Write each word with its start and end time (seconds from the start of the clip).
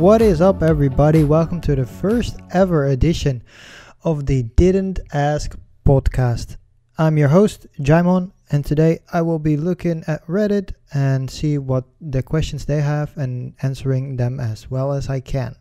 What 0.00 0.22
is 0.22 0.40
up, 0.40 0.62
everybody? 0.62 1.24
Welcome 1.24 1.60
to 1.60 1.76
the 1.76 1.84
first 1.84 2.38
ever 2.54 2.86
edition 2.86 3.42
of 4.02 4.24
the 4.24 4.44
Didn't 4.44 4.98
Ask 5.12 5.58
podcast. 5.86 6.56
I'm 6.96 7.18
your 7.18 7.28
host, 7.28 7.66
Jaimon, 7.78 8.32
and 8.50 8.64
today 8.64 9.00
I 9.12 9.20
will 9.20 9.38
be 9.38 9.58
looking 9.58 10.02
at 10.06 10.26
Reddit 10.26 10.72
and 10.94 11.30
see 11.30 11.58
what 11.58 11.84
the 12.00 12.22
questions 12.22 12.64
they 12.64 12.80
have 12.80 13.14
and 13.18 13.52
answering 13.60 14.16
them 14.16 14.40
as 14.40 14.70
well 14.70 14.92
as 14.92 15.10
I 15.10 15.20
can. 15.20 15.54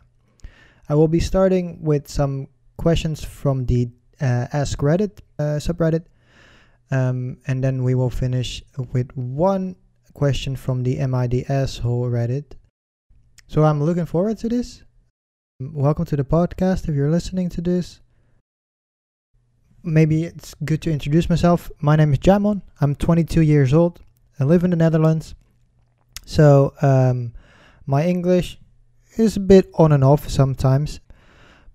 I 0.88 0.96
will 0.96 1.10
be 1.10 1.20
starting 1.20 1.84
with 1.84 2.08
some 2.08 2.48
questions 2.78 3.22
from 3.22 3.66
the 3.66 3.90
uh, 4.22 4.48
Ask 4.54 4.80
Reddit 4.80 5.20
uh, 5.38 5.60
subreddit, 5.60 6.06
um, 6.92 7.40
and 7.46 7.62
then 7.62 7.84
we 7.84 7.94
will 7.94 8.10
finish 8.10 8.64
with 8.94 9.12
one 9.18 9.76
question 10.14 10.56
from 10.56 10.84
the 10.84 11.06
MIDS 11.06 11.80
whole 11.80 12.06
Reddit 12.06 12.54
so 13.50 13.64
I'm 13.64 13.84
looking 13.84 14.06
forward 14.06 14.38
to 14.40 14.48
this. 14.48 14.84
Welcome 15.60 16.06
to 16.06 16.16
the 16.16 16.24
podcast 16.24 16.88
if 16.88 16.94
you're 16.94 17.10
listening 17.10 17.50
to 17.50 17.62
this. 17.62 18.00
Maybe 19.84 20.26
it's 20.26 20.54
good 20.64 20.84
to 20.84 20.92
introduce 20.92 21.32
myself. 21.32 21.72
My 21.80 21.96
name 21.96 22.14
is 22.14 22.20
Jamon. 22.20 22.62
I'm 22.80 22.94
22 22.94 23.42
years 23.42 23.74
old. 23.74 24.02
I 24.40 24.44
live 24.44 24.64
in 24.64 24.70
the 24.70 24.76
Netherlands. 24.76 25.34
So 26.26 26.76
um, 26.84 27.34
my 27.88 28.06
English 28.06 28.60
is 29.18 29.38
a 29.38 29.40
bit 29.40 29.68
on 29.74 29.94
and 29.94 30.04
off 30.04 30.30
sometimes, 30.30 31.00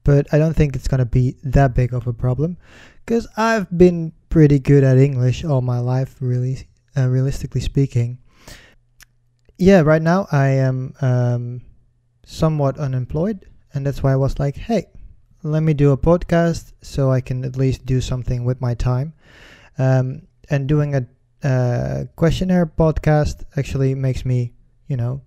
but 0.05 0.33
I 0.33 0.39
don't 0.39 0.55
think 0.55 0.77
it's 0.77 0.87
going 0.87 1.01
to 1.01 1.05
be 1.05 1.35
that 1.43 1.75
big 1.75 1.93
of 1.93 2.07
a 2.07 2.13
problem 2.13 2.57
because 3.05 3.27
I've 3.37 3.77
been 3.77 4.13
pretty 4.29 4.61
good 4.61 4.85
at 4.85 4.97
English 4.97 5.45
all 5.45 5.61
my 5.61 5.81
life, 5.81 6.15
really, 6.21 6.69
uh, 6.97 7.09
realistically 7.09 7.63
speaking 7.63 8.21
yeah, 9.59 9.81
right 9.81 10.03
now 10.03 10.27
I 10.33 10.49
am 10.49 10.95
um, 11.01 11.61
somewhat 12.25 12.79
unemployed, 12.79 13.47
and 13.73 13.87
that's 13.87 14.03
why 14.03 14.13
I 14.13 14.17
was 14.17 14.39
like, 14.39 14.57
hey, 14.57 14.87
let 15.43 15.63
me 15.63 15.75
do 15.75 15.93
a 15.93 15.99
podcast 15.99 16.73
so 16.83 17.11
I 17.11 17.21
can 17.21 17.45
at 17.45 17.57
least 17.57 17.87
do 17.87 18.01
something 18.01 18.45
with 18.45 18.61
my 18.61 18.75
time. 18.75 19.13
Um, 19.79 20.23
and 20.51 20.67
doing 20.67 20.95
a 20.95 21.47
uh, 21.47 22.05
questionnaire 22.17 22.67
podcast 22.67 23.45
actually 23.57 23.95
makes 23.95 24.25
me, 24.25 24.53
you 24.89 24.97
know, 24.97 25.23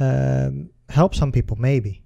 um, 0.00 0.70
help 0.88 1.14
some 1.14 1.32
people 1.32 1.56
maybe. 1.56 2.02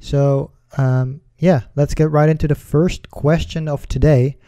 So, 0.00 0.52
um, 0.78 1.20
yeah, 1.38 1.62
let's 1.74 1.94
get 1.94 2.10
right 2.10 2.28
into 2.28 2.48
the 2.48 2.54
first 2.54 3.10
question 3.10 3.68
of 3.68 3.86
today. 3.88 4.38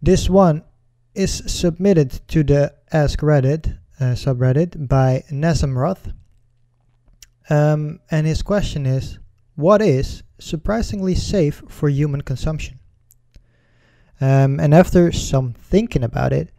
This 0.00 0.30
one 0.30 0.62
is 1.14 1.42
submitted 1.46 2.20
to 2.28 2.44
the 2.44 2.74
Ask 2.92 3.20
Reddit 3.20 3.78
subreddit 4.04 4.88
by 4.88 5.24
Nesamroth. 5.30 6.12
Um, 7.48 8.00
and 8.10 8.26
his 8.26 8.42
question 8.42 8.86
is 8.86 9.18
What 9.54 9.80
is 9.80 10.22
surprisingly 10.38 11.14
safe 11.14 11.62
for 11.68 11.88
human 11.88 12.22
consumption? 12.22 12.78
Um, 14.20 14.58
and 14.60 14.74
after 14.74 15.12
some 15.12 15.52
thinking 15.52 16.02
about 16.02 16.32
it, 16.32 16.50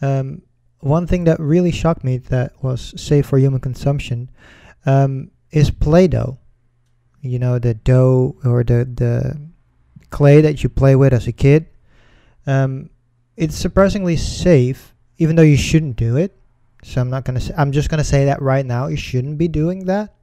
um, 0.00 0.42
one 0.80 1.06
thing 1.06 1.24
that 1.24 1.38
really 1.40 1.70
shocked 1.70 2.04
me 2.04 2.18
that 2.18 2.52
was 2.62 2.92
safe 3.00 3.26
for 3.26 3.38
human 3.38 3.60
consumption 3.60 4.30
um, 4.84 5.30
is 5.50 5.70
Play 5.70 6.08
Doh. 6.08 6.38
You 7.20 7.38
know, 7.38 7.58
the 7.60 7.74
dough 7.74 8.36
or 8.44 8.64
the, 8.64 8.84
the 8.84 9.40
clay 10.10 10.40
that 10.40 10.62
you 10.62 10.68
play 10.68 10.96
with 10.96 11.12
as 11.12 11.28
a 11.28 11.32
kid. 11.32 11.66
Um, 12.46 12.90
it's 13.36 13.56
surprisingly 13.56 14.16
safe, 14.16 14.92
even 15.18 15.36
though 15.36 15.42
you 15.42 15.56
shouldn't 15.56 15.96
do 15.96 16.16
it. 16.16 16.36
So 16.82 17.00
I'm 17.00 17.10
not 17.10 17.24
gonna. 17.24 17.40
Say, 17.40 17.54
I'm 17.56 17.72
just 17.72 17.88
gonna 17.88 18.04
say 18.04 18.24
that 18.26 18.42
right 18.42 18.66
now. 18.66 18.88
You 18.88 18.96
shouldn't 18.96 19.38
be 19.38 19.48
doing 19.48 19.86
that. 19.86 20.14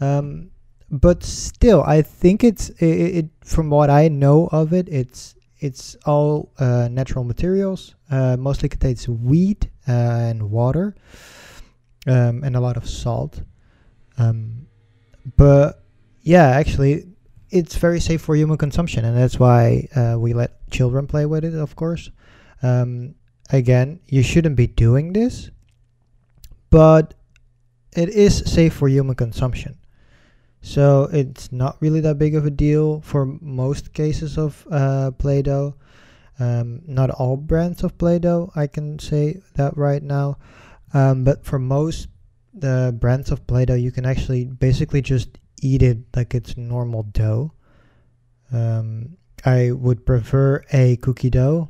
Um, 0.00 0.50
but 0.90 1.22
still, 1.22 1.82
I 1.82 2.02
think 2.02 2.42
it's 2.42 2.70
it, 2.70 2.86
it, 2.86 3.30
From 3.44 3.70
what 3.70 3.90
I 3.90 4.08
know 4.08 4.48
of 4.50 4.72
it, 4.72 4.88
it's 4.88 5.34
it's 5.58 5.96
all 6.06 6.52
uh, 6.58 6.88
natural 6.90 7.24
materials. 7.24 7.94
Uh, 8.10 8.36
mostly 8.38 8.68
contains 8.68 9.08
wheat 9.08 9.68
uh, 9.86 9.92
and 9.92 10.50
water, 10.50 10.94
um, 12.06 12.42
and 12.44 12.56
a 12.56 12.60
lot 12.60 12.76
of 12.76 12.88
salt. 12.88 13.42
Um, 14.16 14.66
but 15.36 15.82
yeah, 16.22 16.46
actually, 16.48 17.04
it's 17.50 17.76
very 17.76 18.00
safe 18.00 18.22
for 18.22 18.34
human 18.34 18.56
consumption, 18.56 19.04
and 19.04 19.16
that's 19.16 19.38
why 19.38 19.88
uh, 19.94 20.16
we 20.18 20.32
let 20.32 20.70
children 20.70 21.06
play 21.06 21.26
with 21.26 21.44
it. 21.44 21.54
Of 21.54 21.76
course. 21.76 22.10
Um, 22.62 23.14
again, 23.50 24.00
you 24.06 24.22
shouldn't 24.22 24.56
be 24.56 24.66
doing 24.66 25.12
this 25.12 25.50
but 26.74 27.14
it 27.94 28.08
is 28.08 28.38
safe 28.50 28.74
for 28.74 28.88
human 28.88 29.14
consumption. 29.14 29.78
So 30.60 31.08
it's 31.12 31.52
not 31.52 31.76
really 31.80 32.00
that 32.00 32.18
big 32.18 32.34
of 32.34 32.46
a 32.46 32.50
deal 32.50 33.00
for 33.02 33.26
most 33.26 33.92
cases 33.92 34.36
of 34.36 34.66
uh, 34.72 35.12
Play 35.12 35.42
Doh. 35.42 35.76
Um, 36.40 36.82
not 36.84 37.10
all 37.10 37.36
brands 37.36 37.84
of 37.84 37.96
Play 37.96 38.18
Doh, 38.18 38.50
I 38.56 38.66
can 38.66 38.98
say 38.98 39.40
that 39.54 39.76
right 39.76 40.02
now. 40.02 40.38
Um, 40.92 41.22
but 41.22 41.44
for 41.44 41.60
most 41.60 42.08
the 42.52 42.92
brands 42.98 43.30
of 43.30 43.46
Play 43.46 43.66
Doh, 43.66 43.74
you 43.74 43.92
can 43.92 44.04
actually 44.04 44.46
basically 44.46 45.00
just 45.00 45.38
eat 45.62 45.80
it 45.80 45.98
like 46.16 46.34
it's 46.34 46.56
normal 46.56 47.04
dough. 47.04 47.52
Um, 48.50 49.16
I 49.44 49.70
would 49.70 50.04
prefer 50.04 50.64
a 50.72 50.96
cookie 50.96 51.30
dough, 51.30 51.68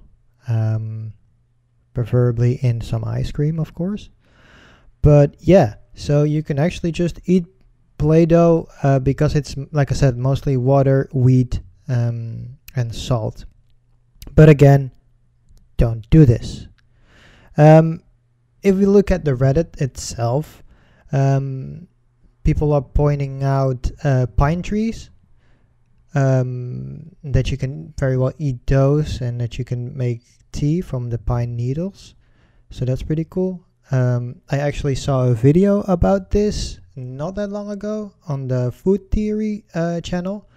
um, 0.48 1.12
preferably 1.92 2.54
in 2.64 2.80
some 2.80 3.04
ice 3.04 3.32
cream, 3.32 3.58
of 3.60 3.74
course. 3.74 4.08
But 5.04 5.36
yeah, 5.38 5.74
so 5.92 6.22
you 6.22 6.42
can 6.42 6.58
actually 6.58 6.90
just 6.90 7.20
eat 7.26 7.44
Play-Doh 7.98 8.66
uh, 8.82 8.98
because 9.00 9.34
it's, 9.34 9.54
like 9.70 9.92
I 9.92 9.94
said, 9.94 10.16
mostly 10.16 10.56
water, 10.56 11.10
wheat, 11.12 11.60
um, 11.90 12.56
and 12.74 12.94
salt. 12.94 13.44
But 14.34 14.48
again, 14.48 14.92
don't 15.76 16.08
do 16.08 16.24
this. 16.24 16.68
Um, 17.58 18.02
if 18.62 18.76
we 18.76 18.86
look 18.86 19.10
at 19.10 19.26
the 19.26 19.32
Reddit 19.32 19.78
itself, 19.78 20.62
um, 21.12 21.86
people 22.42 22.72
are 22.72 22.80
pointing 22.80 23.42
out 23.44 23.90
uh, 24.04 24.24
pine 24.38 24.62
trees 24.62 25.10
um, 26.14 27.14
that 27.22 27.50
you 27.50 27.58
can 27.58 27.92
very 27.98 28.16
well 28.16 28.32
eat 28.38 28.66
those 28.66 29.20
and 29.20 29.38
that 29.38 29.58
you 29.58 29.66
can 29.66 29.94
make 29.94 30.22
tea 30.50 30.80
from 30.80 31.10
the 31.10 31.18
pine 31.18 31.56
needles. 31.56 32.14
So 32.70 32.86
that's 32.86 33.02
pretty 33.02 33.26
cool. 33.28 33.66
Um, 33.94 34.40
I 34.50 34.58
actually 34.58 34.96
saw 34.96 35.28
a 35.28 35.34
video 35.34 35.82
about 35.82 36.32
this 36.32 36.80
not 36.96 37.36
that 37.36 37.50
long 37.50 37.70
ago 37.70 38.12
on 38.26 38.48
the 38.48 38.72
Food 38.72 39.08
Theory 39.12 39.64
uh, 39.72 40.00
channel. 40.00 40.50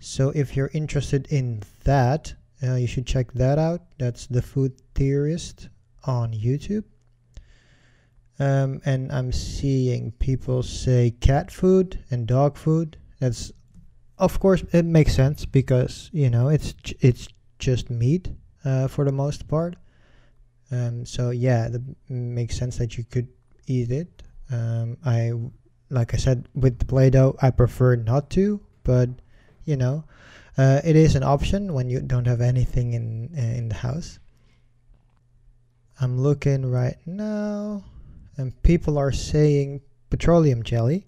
So 0.00 0.30
if 0.30 0.56
you're 0.56 0.72
interested 0.74 1.28
in 1.30 1.62
that, 1.84 2.34
uh, 2.64 2.74
you 2.74 2.88
should 2.88 3.06
check 3.06 3.32
that 3.34 3.60
out. 3.60 3.82
That's 3.98 4.26
the 4.26 4.42
Food 4.42 4.72
Theorist 4.96 5.68
on 6.02 6.32
YouTube. 6.32 6.82
Um, 8.40 8.82
and 8.84 9.12
I'm 9.12 9.30
seeing 9.30 10.10
people 10.18 10.64
say 10.64 11.12
cat 11.20 11.52
food 11.52 12.00
and 12.10 12.26
dog 12.26 12.56
food. 12.56 12.96
That's, 13.20 13.52
of 14.18 14.40
course, 14.40 14.64
it 14.72 14.84
makes 14.84 15.14
sense 15.14 15.46
because 15.46 16.10
you 16.12 16.28
know 16.28 16.48
it's 16.48 16.74
it's 16.98 17.28
just 17.60 17.88
meat 17.88 18.30
uh, 18.64 18.88
for 18.88 19.04
the 19.04 19.12
most 19.12 19.46
part. 19.46 19.76
Um, 20.74 21.06
so 21.06 21.30
yeah, 21.30 21.68
that 21.68 21.82
makes 22.08 22.58
sense 22.58 22.78
that 22.78 22.98
you 22.98 23.04
could 23.04 23.28
eat 23.66 23.92
it. 23.92 24.22
Um, 24.50 24.96
I, 25.04 25.32
like 25.88 26.14
I 26.14 26.16
said, 26.16 26.48
with 26.54 26.78
the 26.78 26.84
Play-Doh, 26.84 27.36
I 27.40 27.50
prefer 27.50 27.94
not 27.96 28.28
to, 28.30 28.60
but 28.82 29.08
you 29.64 29.76
know, 29.76 30.04
uh, 30.58 30.80
it 30.84 30.96
is 30.96 31.14
an 31.14 31.22
option 31.22 31.72
when 31.72 31.88
you 31.88 32.00
don't 32.00 32.26
have 32.26 32.40
anything 32.40 32.94
in 32.94 33.30
uh, 33.36 33.40
in 33.40 33.68
the 33.68 33.74
house. 33.76 34.18
I'm 36.00 36.20
looking 36.20 36.66
right 36.66 36.98
now, 37.06 37.84
and 38.36 38.60
people 38.62 38.98
are 38.98 39.12
saying 39.12 39.80
petroleum 40.10 40.64
jelly, 40.64 41.06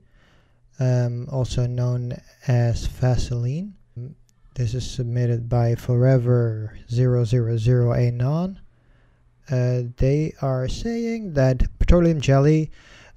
um, 0.79 1.29
also 1.31 1.67
known 1.67 2.17
as 2.46 2.87
Vaseline. 2.87 3.75
This 4.55 4.75
is 4.75 4.88
submitted 4.88 5.49
by 5.49 5.75
Forever 5.75 6.79
000 6.88 7.93
Anon 7.94 8.61
uh, 9.50 9.82
they 9.96 10.32
are 10.43 10.69
saying 10.69 11.34
that 11.34 11.62
petroleum 11.78 12.20
jelly 12.20 12.70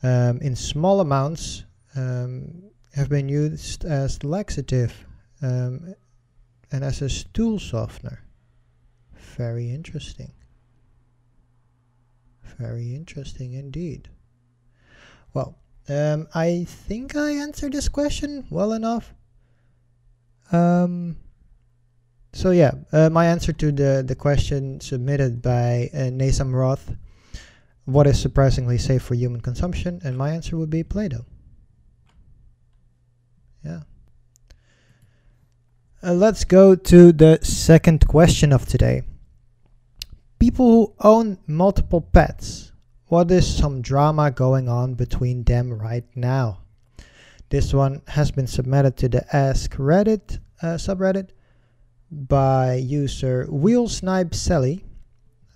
um, 0.04 0.40
in 0.40 0.56
small 0.56 1.00
amounts 1.00 1.64
um, 1.96 2.64
have 2.94 3.10
been 3.10 3.30
used 3.30 3.86
as 3.86 4.24
laxative 4.24 5.06
um, 5.42 5.94
and 6.72 6.84
as 6.84 7.02
a 7.02 7.10
stool 7.10 7.60
softener. 7.60 8.24
Very 9.38 9.72
interesting. 9.72 10.32
Very 12.58 12.94
interesting 12.94 13.54
indeed. 13.54 14.10
Well, 15.34 15.58
um, 15.88 16.28
I 16.36 16.66
think 16.68 17.16
I 17.16 17.32
answered 17.32 17.74
this 17.74 17.90
question 17.90 18.46
well 18.50 18.74
enough. 18.74 19.14
Um, 20.52 21.18
so 22.32 22.52
yeah, 22.52 22.72
uh, 22.92 23.10
my 23.10 23.26
answer 23.26 23.52
to 23.54 23.72
the, 23.72 24.04
the 24.06 24.16
question 24.16 24.80
submitted 24.80 25.42
by 25.42 25.90
uh, 25.94 26.10
Nasam 26.12 26.54
Roth, 26.54 26.96
what 27.86 28.06
is 28.06 28.20
surprisingly 28.20 28.78
safe 28.78 29.02
for 29.02 29.16
human 29.16 29.42
consumption? 29.42 30.00
And 30.04 30.18
my 30.18 30.30
answer 30.30 30.58
would 30.58 30.70
be 30.70 30.84
Play-Doh. 30.84 31.26
Yeah. 33.66 33.82
Uh, 36.02 36.14
let's 36.14 36.46
go 36.46 36.76
to 36.76 37.12
the 37.12 37.40
second 37.42 38.08
question 38.08 38.54
of 38.54 38.66
today. 38.66 39.02
People 40.38 40.70
who 40.70 40.94
own 41.02 41.40
multiple 41.48 42.00
pets, 42.00 42.72
what 43.08 43.30
is 43.32 43.58
some 43.58 43.82
drama 43.82 44.32
going 44.32 44.70
on 44.70 44.94
between 44.94 45.44
them 45.44 45.74
right 45.74 46.06
now? 46.16 46.60
This 47.50 47.74
one 47.74 48.04
has 48.08 48.32
been 48.32 48.48
submitted 48.48 48.96
to 48.98 49.10
the 49.10 49.36
Ask 49.36 49.76
Reddit 49.76 50.40
uh, 50.62 50.76
subreddit 50.76 51.30
by 52.12 52.76
user 52.76 53.46
Wheel 53.50 53.88
Snipe 53.88 54.34
Sally. 54.34 54.84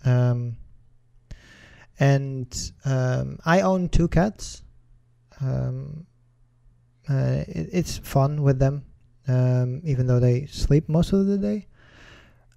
Um, 0.06 0.58
and 2.00 2.72
um, 2.86 3.40
I 3.46 3.62
own 3.62 3.90
two 3.90 4.08
cats. 4.08 4.64
Um, 5.42 6.06
uh, 7.10 7.44
it, 7.48 7.70
it's 7.72 7.98
fun 7.98 8.44
with 8.44 8.60
them, 8.60 8.86
um, 9.28 9.82
even 9.84 10.08
though 10.08 10.20
they 10.20 10.46
sleep 10.46 10.90
most 10.90 11.14
of 11.14 11.26
the 11.26 11.38
day. 11.38 11.68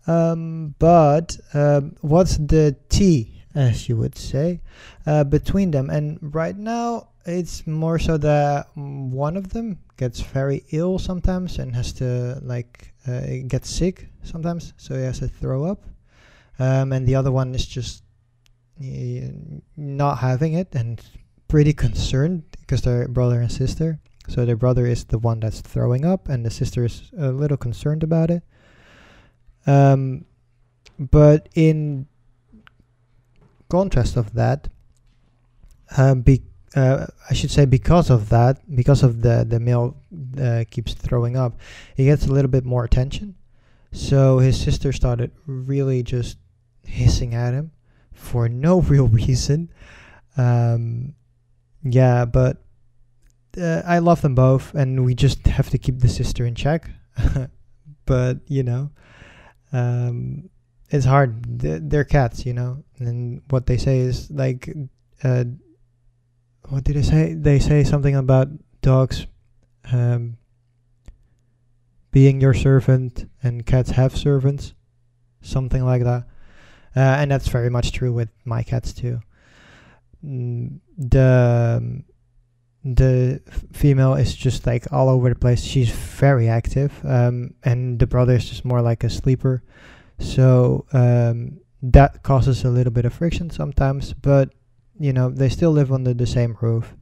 Um, 0.06 0.74
but 0.78 1.36
um, 1.52 1.96
what's 2.00 2.36
the 2.36 2.76
tea, 2.88 3.42
as 3.54 3.88
you 3.88 3.96
would 3.96 4.16
say, 4.16 4.60
uh, 5.04 5.24
between 5.24 5.70
them? 5.72 5.90
And 5.90 6.18
right 6.20 6.56
now, 6.56 7.08
it's 7.26 7.66
more 7.66 7.98
so 7.98 8.16
that 8.18 8.68
one 8.74 9.36
of 9.36 9.50
them 9.50 9.78
gets 9.96 10.20
very 10.20 10.64
ill 10.70 10.98
sometimes 10.98 11.58
and 11.58 11.74
has 11.74 11.92
to 11.94 12.38
like 12.42 12.92
uh, 13.06 13.20
get 13.48 13.66
sick 13.66 14.08
sometimes, 14.22 14.74
so 14.76 14.94
he 14.94 15.02
has 15.02 15.18
to 15.18 15.28
throw 15.28 15.64
up. 15.64 15.84
Um, 16.58 16.92
and 16.92 17.06
the 17.06 17.14
other 17.14 17.32
one 17.32 17.54
is 17.54 17.66
just 17.66 18.02
uh, 18.80 19.28
not 19.76 20.18
having 20.18 20.54
it 20.54 20.74
and 20.74 21.00
pretty 21.48 21.72
concerned 21.72 22.44
because 22.60 22.82
they're 22.82 23.08
brother 23.08 23.40
and 23.40 23.50
sister. 23.52 23.98
So 24.28 24.44
their 24.44 24.56
brother 24.56 24.86
is 24.86 25.04
the 25.04 25.18
one 25.18 25.40
that's 25.40 25.60
throwing 25.60 26.04
up, 26.04 26.28
and 26.28 26.44
the 26.44 26.50
sister 26.50 26.84
is 26.84 27.10
a 27.16 27.30
little 27.30 27.56
concerned 27.56 28.02
about 28.02 28.30
it. 28.30 28.42
Um, 29.66 30.24
but 30.98 31.48
in 31.54 32.06
contrast 33.68 34.16
of 34.16 34.34
that, 34.34 34.68
um, 35.96 36.22
be, 36.22 36.42
uh, 36.74 37.06
I 37.30 37.34
should 37.34 37.50
say 37.50 37.64
because 37.64 38.10
of 38.10 38.28
that, 38.30 38.58
because 38.74 39.02
of 39.02 39.22
the 39.22 39.46
the 39.48 39.60
male 39.60 39.96
uh, 40.40 40.64
keeps 40.70 40.94
throwing 40.94 41.36
up, 41.36 41.58
he 41.94 42.04
gets 42.04 42.26
a 42.26 42.32
little 42.32 42.50
bit 42.50 42.64
more 42.64 42.84
attention. 42.84 43.34
So 43.92 44.38
his 44.38 44.60
sister 44.60 44.92
started 44.92 45.30
really 45.46 46.02
just 46.02 46.38
hissing 46.84 47.34
at 47.34 47.54
him 47.54 47.72
for 48.12 48.48
no 48.48 48.80
real 48.92 49.08
reason. 49.08 49.70
Um, 50.36 51.14
yeah, 51.82 52.24
but 52.24 52.62
uh, 53.58 53.82
I 53.86 54.00
love 54.00 54.20
them 54.20 54.34
both, 54.34 54.74
and 54.74 55.04
we 55.04 55.14
just 55.14 55.46
have 55.46 55.70
to 55.70 55.78
keep 55.78 56.00
the 56.00 56.08
sister 56.08 56.44
in 56.44 56.54
check. 56.54 56.90
but 58.06 58.40
you 58.46 58.62
know, 58.62 58.90
um, 59.72 60.50
it's 60.90 61.06
hard. 61.06 61.42
They're 61.60 62.04
cats, 62.04 62.44
you 62.44 62.52
know, 62.52 62.84
and 62.98 63.42
what 63.50 63.66
they 63.66 63.76
say 63.76 64.00
is 64.00 64.30
like, 64.30 64.68
uh, 65.22 65.44
what 66.68 66.84
did 66.84 66.96
they 66.96 67.02
say? 67.02 67.34
They 67.34 67.58
say 67.58 67.84
something 67.84 68.16
about 68.16 68.48
dogs 68.82 69.26
um, 69.92 70.36
being 72.10 72.40
your 72.40 72.54
servant, 72.54 73.28
and 73.42 73.64
cats 73.66 73.90
have 73.90 74.16
servants, 74.16 74.74
something 75.40 75.84
like 75.84 76.02
that. 76.02 76.24
Uh, 76.94 77.00
and 77.20 77.30
that's 77.30 77.48
very 77.48 77.68
much 77.68 77.92
true 77.92 78.12
with 78.12 78.30
my 78.44 78.62
cats 78.62 78.92
too. 78.92 79.20
Mm, 80.24 80.80
the 80.96 82.02
the 82.84 83.40
female 83.72 84.14
is 84.14 84.34
just 84.34 84.66
like 84.66 84.92
all 84.92 85.08
over 85.08 85.28
the 85.28 85.34
place. 85.34 85.62
She's 85.62 85.90
very 85.90 86.48
active, 86.48 86.92
um, 87.04 87.54
and 87.64 87.98
the 87.98 88.06
brother 88.06 88.34
is 88.34 88.48
just 88.48 88.64
more 88.64 88.80
like 88.80 89.04
a 89.04 89.10
sleeper. 89.10 89.62
So 90.18 90.86
um, 90.92 91.60
that 91.82 92.22
causes 92.22 92.64
a 92.64 92.70
little 92.70 92.92
bit 92.92 93.04
of 93.04 93.12
friction 93.12 93.50
sometimes, 93.50 94.14
but 94.14 94.50
you 94.98 95.12
know 95.12 95.30
they 95.30 95.48
still 95.48 95.70
live 95.70 95.92
under 95.92 96.14
the 96.14 96.26
same 96.26 96.56
roof, 96.60 96.94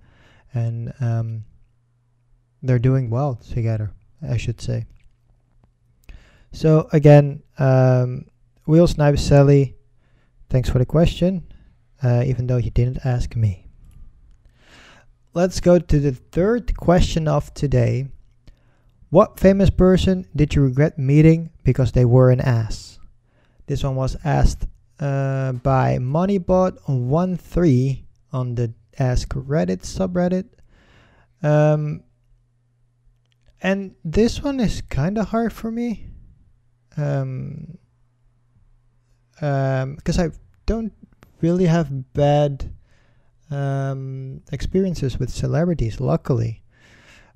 and 0.53 0.93
um, 1.01 1.45
they're 2.63 2.79
doing 2.79 3.11
well 3.11 3.37
together, 3.37 3.93
I 4.27 4.37
should 4.37 4.61
say. 4.61 4.87
So 6.53 6.89
again, 6.93 7.43
um, 7.59 8.27
Wheel 8.67 8.87
Snipe 8.87 9.19
Sally, 9.19 9.77
thanks 10.49 10.71
for 10.71 10.79
the 10.79 10.87
question, 10.87 11.47
uh, 12.03 12.23
even 12.27 12.47
though 12.47 12.59
you 12.59 12.71
didn't 12.71 13.05
ask 13.05 13.35
me 13.35 13.65
let's 15.35 15.59
go 15.59 15.81
to 15.81 15.99
the 15.99 16.13
third 16.13 16.77
question 16.77 17.27
of 17.27 17.53
today. 17.55 18.07
What 19.11 19.39
famous 19.39 19.69
person 19.69 20.27
did 20.35 20.55
you 20.55 20.63
regret 20.63 20.99
meeting 20.99 21.51
because 21.65 21.93
they 21.93 22.05
were 22.05 22.31
an 22.31 22.41
ass? 22.41 22.99
This 23.67 23.83
one 23.83 23.97
was 23.97 24.17
asked 24.25 24.67
uh, 25.01 25.53
by 25.53 25.99
Moneybot13 25.99 28.05
on 28.33 28.55
the 28.55 28.73
Ask 28.99 29.29
Reddit 29.31 29.83
subreddit. 29.83 30.47
Um, 31.43 32.05
and 33.63 33.95
this 34.05 34.43
one 34.43 34.61
is 34.61 34.83
kind 34.83 35.19
of 35.19 35.29
hard 35.29 35.53
for 35.53 35.71
me. 35.71 36.09
Um, 36.97 37.79
um, 39.41 39.97
because 39.97 40.19
I 40.19 40.31
don't 40.67 40.93
really 41.41 41.67
have 41.67 42.13
bad 42.13 42.73
um, 43.51 44.43
experiences 44.53 45.19
with 45.19 45.31
celebrities, 45.31 46.01
luckily. 46.01 46.63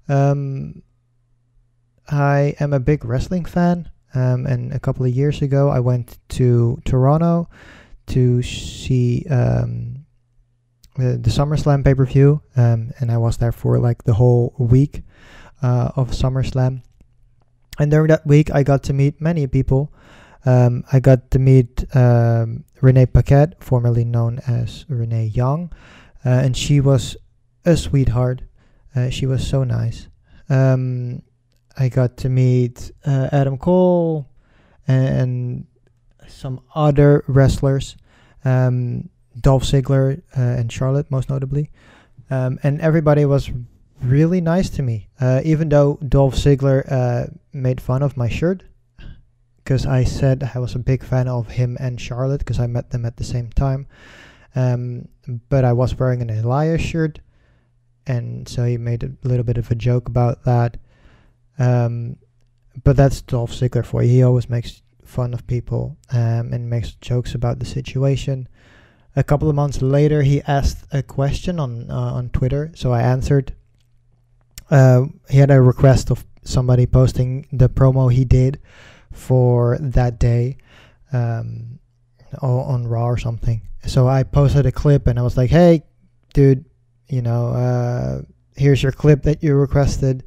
Um, 0.09 0.83
I 2.09 2.55
am 2.61 2.73
a 2.73 2.81
big 2.81 3.05
wrestling 3.05 3.45
fan, 3.45 3.91
um, 4.15 4.47
and 4.47 4.73
a 4.73 4.79
couple 4.79 5.05
of 5.05 5.13
years 5.13 5.43
ago, 5.43 5.69
I 5.69 5.81
went 5.81 6.19
to 6.31 6.81
Toronto 6.85 7.49
to 8.09 8.43
see 8.43 9.27
um, 9.31 10.07
the, 10.97 11.19
the 11.19 11.31
SummerSlam 11.31 11.85
pay 11.85 11.95
per 11.95 12.07
view, 12.07 12.43
um, 12.57 12.93
and 13.01 13.11
I 13.11 13.19
was 13.19 13.37
there 13.37 13.53
for 13.53 13.79
like 13.79 14.05
the 14.05 14.15
whole 14.15 14.55
week 14.59 15.03
uh, 15.63 15.91
of 15.97 16.11
SummerSlam. 16.11 16.83
And 17.79 17.91
during 17.91 18.09
that 18.09 18.27
week, 18.27 18.51
I 18.51 18.63
got 18.63 18.83
to 18.85 18.93
meet 18.93 19.21
many 19.21 19.47
people. 19.47 19.93
Um, 20.45 20.85
I 20.93 21.01
got 21.01 21.31
to 21.33 21.39
meet 21.39 21.85
um, 21.95 22.65
Renee 22.81 23.07
Paquette, 23.07 23.63
formerly 23.63 24.05
known 24.05 24.41
as 24.47 24.85
Renee 24.89 25.27
Young 25.27 25.71
uh, 26.25 26.31
and 26.31 26.57
she 26.57 26.81
was 26.81 27.17
a 27.65 27.77
sweetheart. 27.77 28.43
Uh, 28.95 29.11
she 29.11 29.27
was 29.27 29.47
so 29.47 29.65
nice. 29.65 30.09
Um, 30.49 31.23
I 31.79 31.89
got 31.89 32.17
to 32.19 32.29
meet 32.29 32.91
uh, 33.07 33.29
Adam 33.31 33.57
Cole 33.57 34.29
and 34.89 35.67
some 36.27 36.61
other 36.75 37.25
wrestlers, 37.29 37.97
um, 38.45 39.09
Dolph 39.41 39.63
Ziggler 39.63 40.21
uh, 40.37 40.41
and 40.41 40.73
Charlotte, 40.73 41.11
most 41.11 41.31
notably. 41.31 41.71
Um, 42.31 42.59
and 42.63 42.81
everybody 42.81 43.25
was 43.25 43.51
really 44.03 44.41
nice 44.41 44.71
to 44.71 44.83
me, 44.83 45.09
uh, 45.21 45.41
even 45.45 45.69
though 45.69 45.99
Dolph 46.07 46.35
Ziggler 46.35 46.91
uh, 46.91 47.27
made 47.53 47.81
fun 47.81 48.03
of 48.03 48.17
my 48.17 48.29
shirt. 48.29 48.65
Because 49.63 49.87
I 49.87 50.03
said 50.05 50.51
I 50.55 50.59
was 50.59 50.75
a 50.75 50.79
big 50.79 51.05
fan 51.05 51.29
of 51.29 51.49
him 51.49 51.77
and 51.79 52.01
Charlotte 52.01 52.39
because 52.39 52.59
I 52.59 52.67
met 52.67 52.91
them 52.91 53.05
at 53.05 53.19
the 53.19 53.25
same 53.25 53.51
time. 53.51 53.87
Um, 54.57 55.09
but 55.49 55.65
I 55.65 55.75
was 55.75 55.95
wearing 55.95 56.23
an 56.23 56.31
Elias 56.31 56.81
shirt, 56.81 57.21
and 58.07 58.49
so 58.49 58.65
he 58.65 58.79
made 58.79 59.05
a 59.05 59.13
little 59.23 59.45
bit 59.45 59.59
of 59.59 59.71
a 59.71 59.75
joke 59.75 60.09
about 60.09 60.45
that. 60.45 60.79
Um, 61.59 62.17
but 62.85 62.97
that's 62.97 63.21
Dolph 63.21 63.53
Ziggler 63.53 63.85
for 63.85 64.03
you. 64.03 64.11
He 64.11 64.23
always 64.23 64.49
makes 64.49 64.83
fun 65.05 65.35
of 65.35 65.47
people 65.47 65.97
um, 66.13 66.53
and 66.53 66.71
makes 66.71 66.93
jokes 66.93 67.35
about 67.35 67.59
the 67.59 67.67
situation. 67.67 68.49
A 69.17 69.25
couple 69.25 69.49
of 69.49 69.57
months 69.57 69.83
later, 69.83 70.23
he 70.23 70.43
asked 70.43 70.87
a 70.93 71.03
question 71.03 71.59
on 71.59 71.91
uh, 71.91 71.95
on 71.95 72.29
Twitter, 72.29 72.71
so 72.75 72.93
I 72.93 73.03
answered. 73.03 73.55
Uh, 74.71 75.07
he 75.31 75.39
had 75.39 75.51
a 75.51 75.61
request 75.61 76.11
of 76.11 76.25
somebody 76.45 76.87
posting 76.87 77.49
the 77.51 77.69
promo 77.69 78.13
he 78.13 78.25
did 78.25 78.61
for 79.11 79.79
that 79.81 80.19
day 80.19 80.59
um, 81.13 81.81
on 82.43 82.87
Raw 82.87 83.07
or 83.07 83.17
something, 83.17 83.63
so 83.87 84.07
I 84.07 84.23
posted 84.23 84.67
a 84.67 84.73
clip 84.73 85.07
and 85.07 85.19
I 85.19 85.23
was 85.23 85.37
like, 85.37 85.51
hey, 85.51 85.83
dude, 86.35 86.67
you 87.09 87.23
know, 87.23 87.49
uh, 87.49 88.23
here's 88.57 88.83
your 88.83 88.93
clip 88.93 89.23
that 89.23 89.43
you 89.43 89.55
requested. 89.55 90.23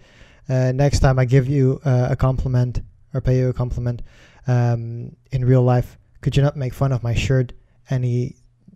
Uh, 0.51 0.73
next 0.73 0.99
time 0.99 1.17
I 1.17 1.23
give 1.23 1.47
you 1.47 1.79
uh, 1.85 2.09
a 2.11 2.15
compliment 2.17 2.81
or 3.13 3.21
pay 3.21 3.37
you 3.37 3.47
a 3.47 3.53
compliment 3.53 4.01
um, 4.47 5.15
in 5.31 5.45
real 5.45 5.63
life, 5.63 5.97
could 6.19 6.35
you 6.35 6.43
not 6.43 6.57
make 6.57 6.73
fun 6.73 6.91
of 6.91 7.03
my 7.03 7.13
shirt? 7.13 7.53
And 7.89 8.03
he 8.03 8.35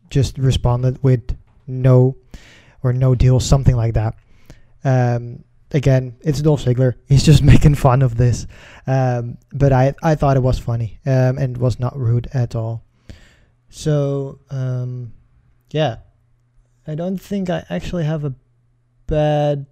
just 0.10 0.38
responded 0.38 1.04
with 1.04 1.36
no 1.68 2.16
or 2.82 2.94
no 2.94 3.14
deal, 3.14 3.42
something 3.42 3.76
like 3.76 3.96
that. 3.96 4.16
Um, 4.86 5.44
again, 5.72 6.16
it's 6.22 6.42
Dolph 6.42 6.64
Ziggler. 6.64 6.96
He's 7.10 7.24
just 7.24 7.44
making 7.54 7.76
fun 7.76 8.04
of 8.04 8.16
this. 8.16 8.48
Um, 8.88 9.38
but 9.52 9.74
I, 9.74 9.96
I 10.02 10.16
thought 10.16 10.38
it 10.38 10.44
was 10.44 10.58
funny 10.58 11.00
um, 11.06 11.38
and 11.38 11.58
was 11.58 11.78
not 11.78 11.98
rude 11.98 12.30
at 12.34 12.56
all. 12.56 12.86
So, 13.70 14.40
um, 14.50 15.12
yeah, 15.72 15.98
I 16.88 16.96
don't 16.96 17.18
think 17.18 17.50
I 17.50 17.66
actually 17.70 18.06
have 18.06 18.24
a 18.24 18.34
bad 19.08 19.66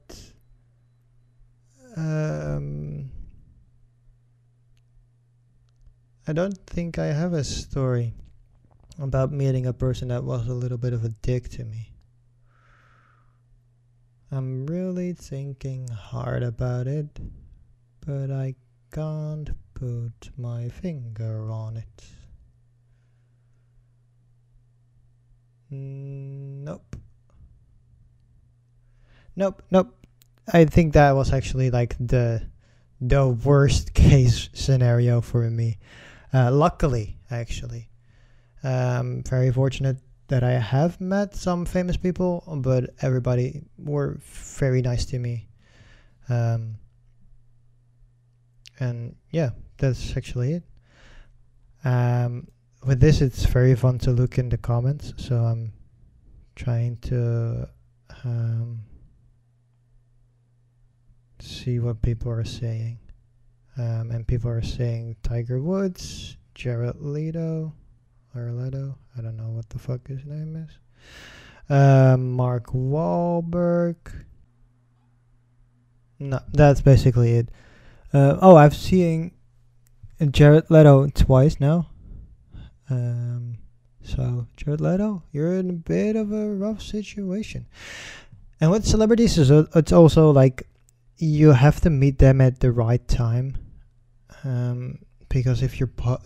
Um, 1.95 3.11
I 6.27 6.33
don't 6.33 6.57
think 6.65 6.97
I 6.97 7.07
have 7.07 7.33
a 7.33 7.43
story 7.43 8.13
about 8.99 9.31
meeting 9.31 9.65
a 9.65 9.73
person 9.73 10.07
that 10.07 10.23
was 10.23 10.47
a 10.47 10.53
little 10.53 10.77
bit 10.77 10.93
of 10.93 11.03
a 11.03 11.09
dick 11.09 11.49
to 11.49 11.65
me. 11.65 11.91
I'm 14.31 14.65
really 14.65 15.13
thinking 15.13 15.87
hard 15.89 16.41
about 16.41 16.87
it, 16.87 17.19
but 18.05 18.31
I 18.31 18.55
can't 18.91 19.51
put 19.75 20.31
my 20.37 20.69
finger 20.69 21.51
on 21.51 21.77
it. 21.77 22.05
Nope. 25.69 26.95
Nope, 29.35 29.61
nope. 29.69 30.02
I 30.51 30.65
think 30.65 30.93
that 30.93 31.11
was 31.11 31.31
actually 31.31 31.71
like 31.71 31.95
the 31.99 32.41
the 32.99 33.27
worst 33.27 33.93
case 33.93 34.49
scenario 34.53 35.21
for 35.21 35.49
me. 35.49 35.77
Uh, 36.33 36.51
luckily, 36.51 37.17
actually, 37.29 37.89
um, 38.63 39.23
very 39.23 39.51
fortunate 39.51 39.97
that 40.27 40.43
I 40.43 40.53
have 40.53 40.99
met 40.99 41.35
some 41.35 41.65
famous 41.65 41.97
people, 41.97 42.43
but 42.57 42.89
everybody 43.01 43.61
were 43.77 44.19
very 44.57 44.81
nice 44.81 45.05
to 45.07 45.19
me. 45.19 45.47
Um, 46.29 46.75
and 48.79 49.15
yeah, 49.29 49.51
that's 49.77 50.17
actually 50.17 50.53
it. 50.53 50.63
Um, 51.85 52.47
with 52.85 52.99
this, 52.99 53.21
it's 53.21 53.45
very 53.45 53.75
fun 53.75 53.99
to 53.99 54.11
look 54.11 54.37
in 54.37 54.49
the 54.49 54.57
comments, 54.57 55.13
so 55.17 55.35
I'm 55.35 55.73
trying 56.55 56.97
to 57.01 57.69
um, 58.23 58.79
see 61.43 61.79
what 61.79 62.01
people 62.01 62.31
are 62.31 62.43
saying. 62.43 62.99
Um, 63.77 64.11
and 64.11 64.27
people 64.27 64.51
are 64.51 64.61
saying 64.61 65.15
Tiger 65.23 65.61
Woods, 65.61 66.37
Jared 66.53 67.01
Leto, 67.01 67.73
or 68.35 68.51
Leto, 68.51 68.97
I 69.17 69.21
don't 69.21 69.37
know 69.37 69.49
what 69.49 69.69
the 69.69 69.79
fuck 69.79 70.07
his 70.07 70.25
name 70.25 70.55
is. 70.55 70.77
Um, 71.69 72.31
Mark 72.31 72.67
Wahlberg. 72.67 73.95
No, 76.19 76.39
that's 76.51 76.81
basically 76.81 77.33
it. 77.33 77.49
Uh, 78.13 78.37
oh, 78.41 78.55
I've 78.55 78.75
seen 78.75 79.31
Jared 80.31 80.69
Leto 80.69 81.07
twice 81.07 81.59
now. 81.59 81.89
Um, 82.89 83.57
so 84.03 84.47
Jared 84.55 84.81
Leto, 84.81 85.23
you're 85.31 85.53
in 85.53 85.69
a 85.69 85.73
bit 85.73 86.15
of 86.15 86.31
a 86.31 86.53
rough 86.53 86.81
situation. 86.81 87.65
And 88.61 88.71
with 88.71 88.85
celebrities, 88.85 89.37
it's 89.37 89.91
also 89.91 90.31
like 90.31 90.67
you 91.17 91.51
have 91.51 91.81
to 91.81 91.89
meet 91.89 92.19
them 92.19 92.41
at 92.41 92.59
the 92.59 92.71
right 92.71 93.05
time. 93.07 93.57
Um, 94.43 94.99
because 95.29 95.61
if 95.63 95.79
you're 95.79 95.87
po- 95.87 96.21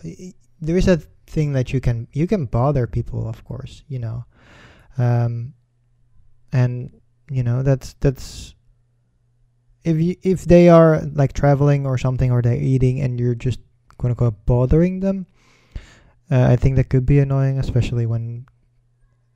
there 0.60 0.76
is 0.76 0.88
a 0.88 0.98
thing 1.26 1.52
that 1.52 1.72
you 1.72 1.80
can 1.80 2.08
you 2.12 2.26
can 2.26 2.46
bother 2.46 2.86
people, 2.86 3.28
of 3.28 3.44
course, 3.44 3.82
you 3.88 3.98
know, 3.98 4.24
um, 4.96 5.54
and 6.52 6.90
you 7.30 7.42
know 7.42 7.62
that's 7.62 7.94
that's 8.00 8.54
if 9.84 10.00
you 10.00 10.16
if 10.22 10.44
they 10.44 10.68
are 10.68 11.02
like 11.14 11.32
traveling 11.32 11.86
or 11.86 11.96
something 11.96 12.30
or 12.30 12.42
they're 12.42 12.54
eating 12.54 13.00
and 13.00 13.20
you're 13.20 13.34
just 13.34 13.60
quote 13.98 14.10
unquote 14.10 14.44
bothering 14.46 15.00
them 15.00 15.26
uh, 16.30 16.46
I 16.50 16.56
think 16.56 16.76
that 16.76 16.90
could 16.90 17.06
be 17.06 17.18
annoying, 17.18 17.58
especially 17.58 18.06
when 18.06 18.46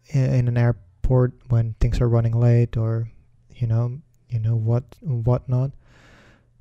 in 0.08 0.48
an 0.48 0.58
airport 0.58 1.32
when 1.48 1.74
things 1.80 2.00
are 2.00 2.08
running 2.08 2.38
late 2.38 2.76
or 2.76 3.08
you 3.54 3.66
know 3.66 4.00
you 4.32 4.40
know 4.40 4.56
what 4.56 4.84
whatnot. 5.00 5.72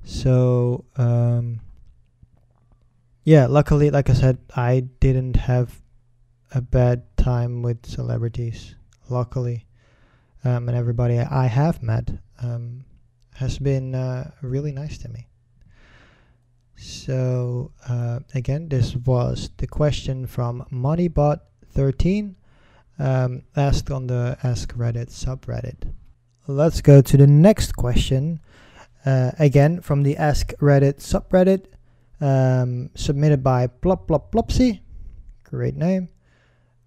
So 0.04 0.84
um, 0.96 1.60
yeah, 3.24 3.46
luckily, 3.46 3.90
like 3.90 4.10
I 4.10 4.14
said, 4.14 4.38
I 4.54 4.80
didn't 5.00 5.36
have 5.36 5.80
a 6.54 6.60
bad 6.60 7.04
time 7.16 7.62
with 7.62 7.86
celebrities. 7.86 8.74
Luckily, 9.08 9.66
um, 10.44 10.68
and 10.68 10.76
everybody 10.76 11.18
I 11.18 11.46
have 11.46 11.82
met 11.82 12.10
um, 12.40 12.84
has 13.34 13.58
been 13.58 13.94
uh, 13.94 14.30
really 14.42 14.72
nice 14.72 14.98
to 14.98 15.08
me. 15.08 15.26
So 16.76 17.72
uh, 17.88 18.20
again, 18.34 18.68
this 18.68 18.96
was 18.96 19.50
the 19.56 19.66
question 19.66 20.26
from 20.26 20.66
Moneybot13 20.72 22.34
um, 22.98 23.42
asked 23.56 23.90
on 23.90 24.06
the 24.06 24.36
Ask 24.42 24.74
Reddit 24.74 25.10
subreddit. 25.10 25.92
Let's 26.46 26.80
go 26.80 27.00
to 27.00 27.16
the 27.16 27.26
next 27.26 27.76
question. 27.76 28.40
Uh, 29.06 29.30
again, 29.38 29.80
from 29.80 30.02
the 30.02 30.16
Ask 30.16 30.52
Reddit 30.60 30.98
subreddit, 30.98 31.66
um, 32.20 32.90
submitted 32.94 33.42
by 33.42 33.66
Plop 33.66 34.08
Plop 34.08 34.32
Plopsy. 34.32 34.80
Great 35.44 35.76
name. 35.76 36.08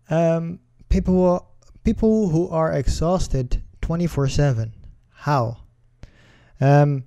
Um, 0.10 0.60
people, 0.90 1.48
people 1.84 2.30
who 2.30 2.50
are 2.50 2.74
exhausted 2.74 3.64
24 3.82 4.28
7. 4.28 4.74
How? 5.10 5.58
Um, 6.60 7.06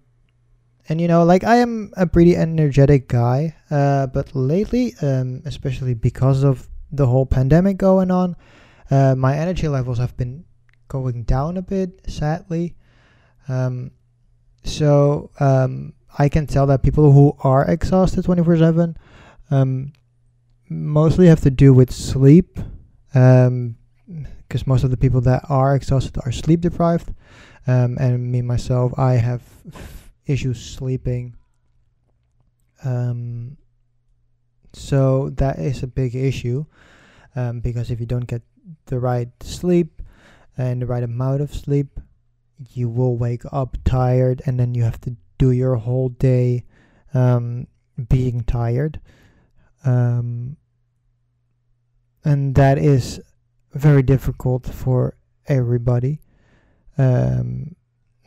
and 0.88 1.00
you 1.00 1.08
know 1.08 1.24
like 1.24 1.44
i 1.44 1.56
am 1.56 1.92
a 1.96 2.06
pretty 2.06 2.36
energetic 2.36 3.08
guy 3.08 3.54
uh, 3.70 4.06
but 4.06 4.34
lately 4.34 4.94
um, 5.02 5.42
especially 5.44 5.94
because 5.94 6.42
of 6.42 6.68
the 6.90 7.06
whole 7.06 7.26
pandemic 7.26 7.76
going 7.76 8.10
on 8.10 8.34
uh, 8.90 9.14
my 9.14 9.36
energy 9.36 9.68
levels 9.68 9.98
have 9.98 10.16
been 10.16 10.44
going 10.88 11.22
down 11.22 11.56
a 11.56 11.62
bit 11.62 12.00
sadly 12.08 12.74
um, 13.48 13.90
so 14.64 15.30
um, 15.40 15.92
i 16.18 16.28
can 16.28 16.46
tell 16.46 16.66
that 16.66 16.82
people 16.82 17.12
who 17.12 17.36
are 17.42 17.64
exhausted 17.70 18.24
24 18.24 18.58
7 18.58 18.96
um, 19.50 19.92
mostly 20.68 21.26
have 21.26 21.40
to 21.40 21.50
do 21.50 21.72
with 21.72 21.90
sleep 21.90 22.58
because 23.12 23.36
um, 23.46 23.76
most 24.66 24.84
of 24.84 24.90
the 24.90 24.96
people 24.96 25.20
that 25.20 25.42
are 25.48 25.74
exhausted 25.74 26.18
are 26.24 26.32
sleep 26.32 26.60
deprived 26.60 27.12
um, 27.66 27.96
and 27.98 28.30
me 28.30 28.42
myself 28.42 28.92
i 28.98 29.12
have 29.14 29.42
issues 30.28 30.62
sleeping. 30.62 31.34
So 34.74 35.30
that 35.30 35.58
is 35.58 35.82
a 35.82 35.88
big 35.88 36.14
issue 36.14 36.66
because 37.62 37.90
if 37.90 37.98
you 37.98 38.06
don't 38.06 38.26
get 38.26 38.42
the 38.86 39.00
right 39.00 39.28
sleep 39.40 39.97
and 40.58 40.82
the 40.82 40.86
right 40.86 41.02
amount 41.02 41.40
of 41.40 41.54
sleep, 41.54 42.00
you 42.72 42.88
will 42.88 43.16
wake 43.16 43.44
up 43.52 43.76
tired 43.84 44.42
and 44.44 44.58
then 44.58 44.74
you 44.74 44.82
have 44.82 45.00
to 45.02 45.16
do 45.38 45.52
your 45.52 45.76
whole 45.76 46.08
day 46.08 46.64
um, 47.14 47.68
being 48.08 48.42
tired. 48.42 49.00
Um, 49.84 50.56
and 52.24 52.56
that 52.56 52.78
is 52.78 53.20
very 53.72 54.02
difficult 54.02 54.66
for 54.66 55.16
everybody 55.46 56.20
um, 56.98 57.76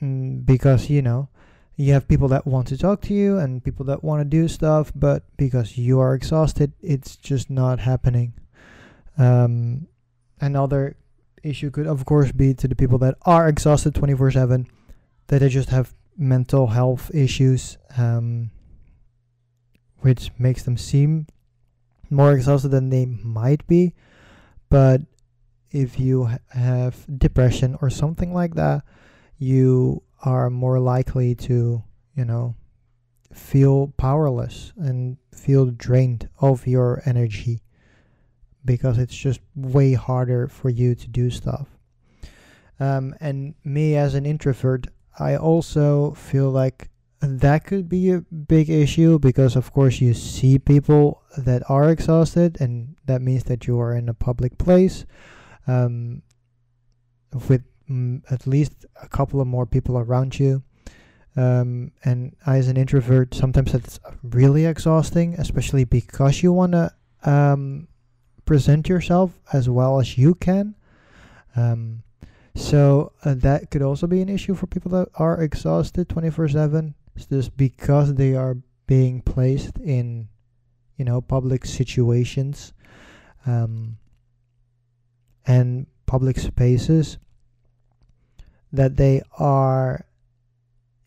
mm, 0.01 0.45
because, 0.45 0.89
you 0.89 1.01
know, 1.01 1.27
you 1.75 1.93
have 1.93 2.07
people 2.07 2.29
that 2.29 2.47
want 2.47 2.67
to 2.67 2.77
talk 2.77 3.01
to 3.01 3.13
you 3.13 3.37
and 3.37 3.63
people 3.63 3.85
that 3.85 4.03
want 4.03 4.21
to 4.21 4.25
do 4.25 4.47
stuff, 4.47 4.91
but 4.95 5.23
because 5.35 5.77
you 5.77 5.99
are 5.99 6.13
exhausted, 6.13 6.71
it's 6.81 7.15
just 7.15 7.49
not 7.49 7.79
happening. 7.79 8.33
Um, 9.17 9.87
another 10.39 10.95
issue 11.43 11.71
could, 11.71 11.87
of 11.87 12.05
course, 12.05 12.31
be 12.31 12.53
to 12.53 12.67
the 12.67 12.75
people 12.75 12.97
that 12.99 13.15
are 13.23 13.47
exhausted 13.47 13.95
24 13.95 14.31
7, 14.31 14.67
that 15.27 15.39
they 15.39 15.49
just 15.49 15.69
have 15.69 15.93
mental 16.17 16.67
health 16.67 17.09
issues, 17.13 17.77
um, 17.97 18.51
which 19.99 20.31
makes 20.37 20.63
them 20.63 20.77
seem 20.77 21.27
more 22.09 22.33
exhausted 22.33 22.69
than 22.69 22.89
they 22.89 23.05
might 23.05 23.65
be. 23.67 23.93
But 24.69 25.01
if 25.71 25.99
you 25.99 26.25
ha- 26.25 26.37
have 26.49 27.05
depression 27.17 27.77
or 27.81 27.89
something 27.89 28.33
like 28.33 28.55
that, 28.55 28.83
you 29.37 30.03
are 30.23 30.49
more 30.49 30.79
likely 30.79 31.33
to, 31.35 31.83
you 32.15 32.25
know, 32.25 32.55
feel 33.33 33.87
powerless 33.97 34.73
and 34.77 35.17
feel 35.33 35.67
drained 35.67 36.29
of 36.39 36.67
your 36.67 37.01
energy 37.05 37.61
because 38.63 38.97
it's 38.97 39.15
just 39.15 39.39
way 39.55 39.93
harder 39.93 40.47
for 40.47 40.69
you 40.69 40.95
to 40.95 41.07
do 41.07 41.29
stuff. 41.29 41.67
Um, 42.79 43.15
and 43.19 43.53
me 43.63 43.95
as 43.95 44.15
an 44.15 44.25
introvert, 44.25 44.87
I 45.19 45.35
also 45.35 46.11
feel 46.11 46.49
like 46.49 46.89
that 47.21 47.65
could 47.65 47.87
be 47.87 48.11
a 48.11 48.21
big 48.21 48.69
issue 48.69 49.19
because, 49.19 49.55
of 49.55 49.71
course, 49.71 50.01
you 50.01 50.13
see 50.13 50.57
people 50.57 51.21
that 51.37 51.61
are 51.69 51.91
exhausted, 51.91 52.59
and 52.59 52.95
that 53.05 53.21
means 53.21 53.43
that 53.43 53.67
you 53.67 53.79
are 53.79 53.95
in 53.95 54.09
a 54.09 54.13
public 54.13 54.57
place 54.57 55.05
um, 55.67 56.23
with 57.47 57.63
mm, 57.89 58.21
at 58.31 58.47
least 58.47 58.85
a 59.01 59.07
couple 59.07 59.39
of 59.39 59.47
more 59.47 59.67
people 59.67 59.99
around 59.99 60.39
you. 60.39 60.63
Um, 61.35 61.91
and 62.03 62.35
as 62.45 62.67
an 62.67 62.75
introvert, 62.75 63.35
sometimes 63.35 63.73
it's 63.73 63.99
really 64.23 64.65
exhausting, 64.65 65.35
especially 65.35 65.85
because 65.85 66.41
you 66.41 66.51
want 66.51 66.73
to 66.73 66.91
um, 67.23 67.87
present 68.45 68.89
yourself 68.89 69.39
as 69.53 69.69
well 69.69 69.99
as 69.99 70.17
you 70.17 70.35
can. 70.35 70.75
Um, 71.55 72.03
so 72.55 73.13
uh, 73.23 73.35
that 73.37 73.71
could 73.71 73.81
also 73.81 74.07
be 74.07 74.21
an 74.21 74.29
issue 74.29 74.53
for 74.53 74.67
people 74.67 74.91
that 74.91 75.09
are 75.15 75.41
exhausted 75.41 76.09
24 76.09 76.49
7. 76.49 76.95
just 77.29 77.55
because 77.55 78.15
they 78.15 78.35
are 78.35 78.57
being 78.87 79.21
placed 79.21 79.77
in, 79.77 80.27
you 80.97 81.05
know, 81.05 81.21
public 81.21 81.65
situations, 81.65 82.73
um, 83.45 83.97
and 85.45 85.87
public 86.05 86.37
spaces, 86.37 87.17
that 88.73 88.97
they 88.97 89.21
are, 89.39 90.05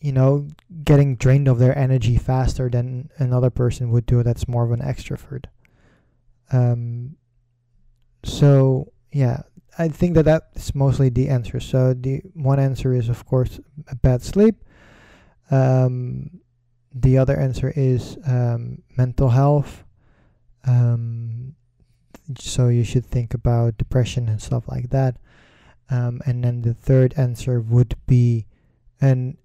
you 0.00 0.12
know, 0.12 0.48
getting 0.82 1.16
drained 1.16 1.48
of 1.48 1.58
their 1.58 1.76
energy 1.76 2.16
faster 2.16 2.68
than 2.68 3.10
another 3.18 3.50
person 3.50 3.90
would 3.90 4.06
do 4.06 4.22
that's 4.22 4.48
more 4.48 4.64
of 4.64 4.72
an 4.72 4.80
extrovert. 4.80 5.44
Um, 6.52 7.16
so 8.24 8.92
yeah, 9.12 9.42
I 9.78 9.88
think 9.88 10.14
that 10.14 10.24
that's 10.24 10.74
mostly 10.74 11.08
the 11.08 11.28
answer. 11.28 11.60
So 11.60 11.94
the 11.94 12.22
one 12.34 12.58
answer 12.58 12.92
is 12.92 13.08
of 13.08 13.24
course 13.26 13.60
a 13.88 13.96
bad 13.96 14.22
sleep. 14.22 14.56
Um, 15.50 16.40
the 16.94 17.18
other 17.18 17.36
answer 17.36 17.72
is 17.74 18.16
um, 18.26 18.82
mental 18.96 19.30
health. 19.30 19.84
Um, 20.66 21.54
so 22.38 22.68
you 22.68 22.84
should 22.84 23.04
think 23.04 23.34
about 23.34 23.76
depression 23.76 24.28
and 24.28 24.40
stuff 24.40 24.66
like 24.68 24.90
that. 24.90 25.16
Um, 25.90 26.22
and 26.24 26.42
then 26.44 26.62
the 26.62 26.72
third 26.72 27.14
answer 27.16 27.60
would 27.60 27.96
be 28.06 28.46
an 29.00 29.36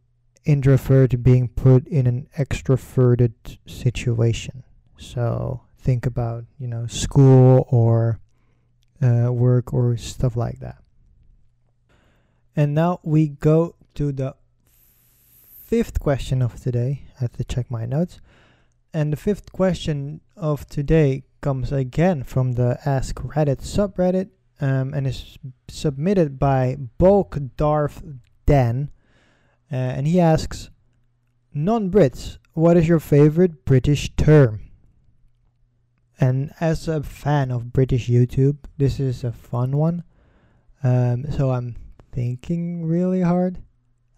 introvert 0.45 1.21
being 1.21 1.49
put 1.49 1.85
in 1.87 2.07
an 2.07 2.27
extroverted 2.37 3.33
situation. 3.67 4.63
So 4.97 5.61
think 5.77 6.05
about 6.05 6.45
you 6.57 6.67
know 6.67 6.87
school 6.87 7.67
or 7.69 8.19
uh, 9.01 9.31
work 9.31 9.73
or 9.73 9.97
stuff 9.97 10.35
like 10.35 10.59
that. 10.59 10.81
And 12.55 12.73
now 12.73 12.99
we 13.03 13.27
go 13.29 13.75
to 13.95 14.11
the 14.11 14.35
fifth 15.63 15.99
question 15.99 16.41
of 16.41 16.59
today. 16.61 17.03
I 17.17 17.21
have 17.21 17.33
to 17.33 17.43
check 17.43 17.69
my 17.69 17.85
notes. 17.85 18.19
And 18.93 19.13
the 19.13 19.17
fifth 19.17 19.51
question 19.51 20.21
of 20.35 20.67
today 20.67 21.23
comes 21.41 21.71
again 21.71 22.23
from 22.23 22.53
the 22.53 22.79
Ask 22.85 23.15
Reddit 23.17 23.61
subreddit 23.61 24.29
um, 24.59 24.93
and 24.93 25.07
is 25.07 25.37
submitted 25.67 26.39
by 26.39 26.75
Bulk 26.97 27.37
Darth 27.55 28.03
Dan. 28.45 28.89
Uh, 29.71 29.75
and 29.75 30.07
he 30.07 30.19
asks 30.19 30.69
Non 31.53 31.89
Brits, 31.89 32.39
what 32.53 32.77
is 32.77 32.87
your 32.87 32.99
favorite 32.99 33.63
British 33.63 34.09
term? 34.15 34.68
And 36.19 36.51
as 36.59 36.87
a 36.87 37.01
fan 37.01 37.49
of 37.49 37.71
British 37.71 38.09
YouTube, 38.09 38.57
this 38.77 38.99
is 38.99 39.23
a 39.23 39.31
fun 39.31 39.77
one. 39.77 40.03
Um, 40.83 41.25
so 41.31 41.51
I'm 41.51 41.75
thinking 42.11 42.85
really 42.85 43.21
hard. 43.21 43.61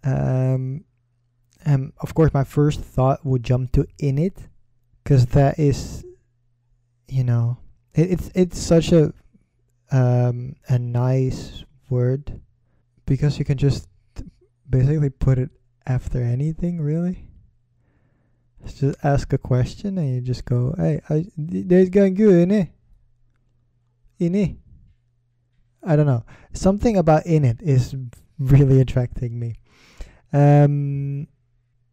Um, 0.03 0.85
and 1.63 1.93
of 2.01 2.15
course, 2.15 2.33
my 2.33 2.43
first 2.43 2.81
thought 2.81 3.23
would 3.23 3.43
jump 3.43 3.71
to 3.73 3.85
innit, 4.01 4.47
because 5.03 5.27
that 5.27 5.59
is, 5.59 6.03
you 7.07 7.23
know, 7.23 7.57
it, 7.93 8.11
it's 8.11 8.31
it's 8.33 8.59
such 8.59 8.91
a 8.91 9.13
um, 9.91 10.55
a 10.67 10.79
nice 10.79 11.63
word, 11.89 12.41
because 13.05 13.37
you 13.37 13.45
can 13.45 13.59
just 13.59 13.87
basically 14.67 15.11
put 15.11 15.37
it 15.37 15.51
after 15.85 16.23
anything, 16.23 16.81
really 16.81 17.27
just 18.65 18.97
ask 19.03 19.33
a 19.33 19.37
question 19.37 19.97
and 19.97 20.15
you 20.15 20.21
just 20.21 20.45
go, 20.45 20.73
hey, 20.77 21.01
I, 21.09 21.25
there's 21.37 21.89
going 21.89 22.13
good, 22.13 22.49
innit? 22.49 22.69
Innit? 24.19 24.57
I 25.83 25.95
don't 25.95 26.05
know. 26.05 26.23
Something 26.53 26.97
about 26.97 27.25
innit 27.25 27.61
is 27.61 27.95
really 28.39 28.79
attracting 28.79 29.39
me. 29.39 29.55
Um, 30.33 31.27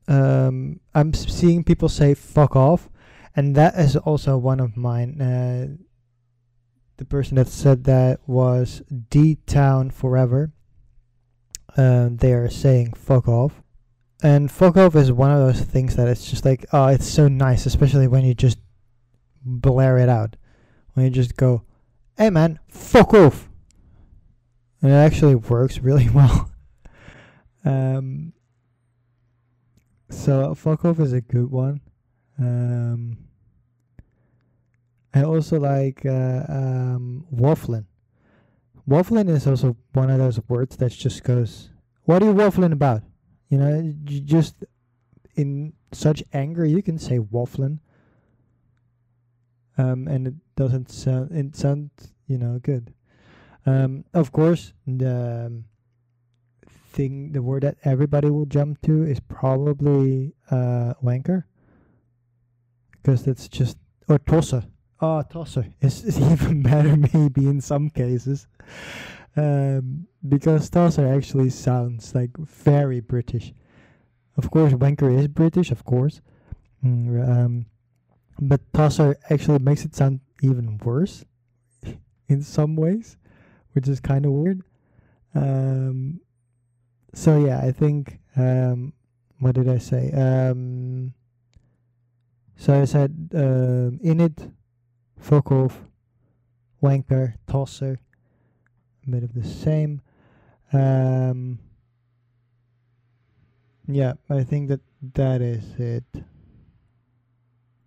um, 0.07 0.81
I'm 0.95 1.13
seeing 1.13 1.65
people 1.65 1.89
say 1.89 2.15
fuck 2.15 2.57
off, 2.57 2.89
and 3.37 3.55
that 3.57 3.75
is 3.77 3.97
also 3.97 4.37
one 4.37 4.61
of 4.61 4.77
mine. 4.77 5.21
Uh, 5.21 5.77
the 6.97 7.05
person 7.05 7.37
that 7.37 7.49
said 7.49 7.85
that 7.85 8.21
was 8.27 8.83
D 9.11 9.37
Town 9.47 9.91
Forever. 9.91 10.53
Um, 11.77 12.17
they 12.17 12.33
are 12.33 12.49
saying 12.49 12.95
fuck 12.95 13.29
off. 13.29 13.63
And 14.23 14.51
fuck 14.51 14.77
off 14.77 14.97
is 14.97 15.13
one 15.13 15.31
of 15.31 15.39
those 15.39 15.61
things 15.61 15.95
that 15.97 16.09
it's 16.09 16.29
just 16.29 16.45
like, 16.45 16.67
oh, 16.73 16.87
it's 16.87 17.09
so 17.09 17.29
nice, 17.29 17.67
especially 17.67 18.09
when 18.09 18.25
you 18.25 18.35
just 18.35 18.59
blare 19.45 19.99
it 19.99 20.09
out. 20.09 20.37
When 20.95 21.05
you 21.05 21.11
just 21.11 21.37
go, 21.37 21.63
hey 22.17 22.31
man, 22.31 22.59
fuck 22.69 23.15
off. 23.15 23.49
And 24.83 24.91
it 24.91 24.97
actually 24.97 25.37
works 25.37 25.79
really 25.83 26.09
well. 26.11 26.51
um, 27.65 28.33
so 30.11 30.55
fuck 30.55 30.85
off 30.85 30.99
is 30.99 31.13
a 31.13 31.21
good 31.21 31.51
one. 31.51 31.81
Um, 32.39 33.19
I 35.15 35.23
also 35.23 35.59
like 35.59 36.05
uh, 36.05 36.45
um, 36.49 37.25
waffling. 37.35 37.85
Waffling 38.89 39.29
is 39.29 39.47
also 39.47 39.77
one 39.93 40.11
of 40.11 40.19
those 40.19 40.41
words 40.49 40.77
that 40.77 40.93
just 40.93 41.23
goes, 41.23 41.71
what 42.05 42.23
are 42.23 42.27
you 42.27 42.33
waffling 42.33 42.73
about? 42.73 43.03
You 43.49 43.59
know, 43.59 43.95
just 44.05 44.57
in 45.35 45.73
such 45.93 46.23
anger, 46.33 46.65
you 46.65 46.83
can 46.83 46.99
say 46.99 47.19
waffling. 47.19 47.79
Um, 49.79 50.09
and 50.09 50.27
it 50.27 50.35
doesn't 50.57 50.91
sound, 50.91 51.31
it 51.33 51.55
sounds, 51.57 52.13
you 52.27 52.37
know, 52.37 52.59
good. 52.59 52.93
Um, 53.65 54.05
of 54.13 54.33
course, 54.33 54.73
the 54.87 55.47
um, 55.47 55.65
thing, 56.91 57.33
the 57.33 57.43
word 57.43 57.63
that 57.63 57.77
everybody 57.85 58.29
will 58.29 58.47
jump 58.47 58.83
to 58.83 59.05
is 59.05 59.21
probably 59.21 60.35
uh, 60.51 60.95
wanker. 61.03 61.45
Because 62.91 63.25
that's 63.25 63.49
just, 63.49 63.79
or 64.09 64.19
tosser. 64.19 64.65
Oh, 65.01 65.23
tosser 65.23 65.67
is, 65.81 66.03
is 66.05 66.21
even 66.33 66.63
better, 66.63 66.97
maybe 66.97 67.47
in 67.47 67.61
some 67.61 67.89
cases 67.89 68.49
um, 69.37 70.07
because 70.29 70.69
Tosser 70.71 71.07
actually 71.07 71.51
sounds 71.51 72.15
like 72.15 72.37
very 72.37 73.01
British. 73.01 73.53
Of 74.37 74.51
course, 74.51 74.73
Wanker 74.73 75.17
is 75.17 75.29
British, 75.29 75.71
of 75.71 75.85
course, 75.85 76.21
mm, 76.85 77.29
um, 77.29 77.67
but 78.41 78.61
Tosser 78.73 79.17
actually 79.31 79.59
makes 79.59 79.85
it 79.85 79.95
sound 79.95 80.21
even 80.43 80.79
worse 80.79 81.25
in 82.29 82.43
some 82.43 82.77
ways, 82.77 83.17
which 83.73 83.89
is 83.89 84.01
kind 84.01 84.25
of 84.27 84.33
weird. 84.33 84.63
Um, 85.35 86.21
so 87.15 87.45
yeah, 87.45 87.61
I 87.61 87.73
think 87.73 88.19
um, 88.37 88.93
what 89.41 89.55
did 89.55 89.69
I 89.69 89.79
say? 89.79 90.11
Um, 90.13 91.15
so 92.57 92.81
I 92.81 92.85
said 92.85 93.31
um, 93.35 94.01
innit, 94.05 94.53
fuck 95.19 95.51
off, 95.53 95.81
wanker, 96.83 97.35
tosser, 97.47 97.99
bit 99.09 99.23
of 99.23 99.35
the 99.35 99.45
same. 99.45 100.03
Um, 100.73 101.59
yeah, 103.87 104.15
I 104.29 104.45
think 104.45 104.69
that 104.69 104.81
that 105.15 105.41
is 105.41 105.65
it. 105.79 106.05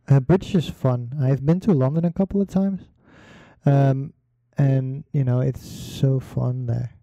Uh, 0.08 0.20
British 0.20 0.56
is 0.56 0.70
fun. 0.70 1.14
I've 1.22 1.46
been 1.46 1.60
to 1.62 1.74
London 1.74 2.06
a 2.06 2.12
couple 2.12 2.42
of 2.42 2.50
times, 2.50 2.82
um, 3.66 4.14
and 4.58 5.04
you 5.14 5.24
know 5.24 5.40
it's 5.42 5.66
so 5.66 6.20
fun 6.20 6.66
there. 6.66 6.96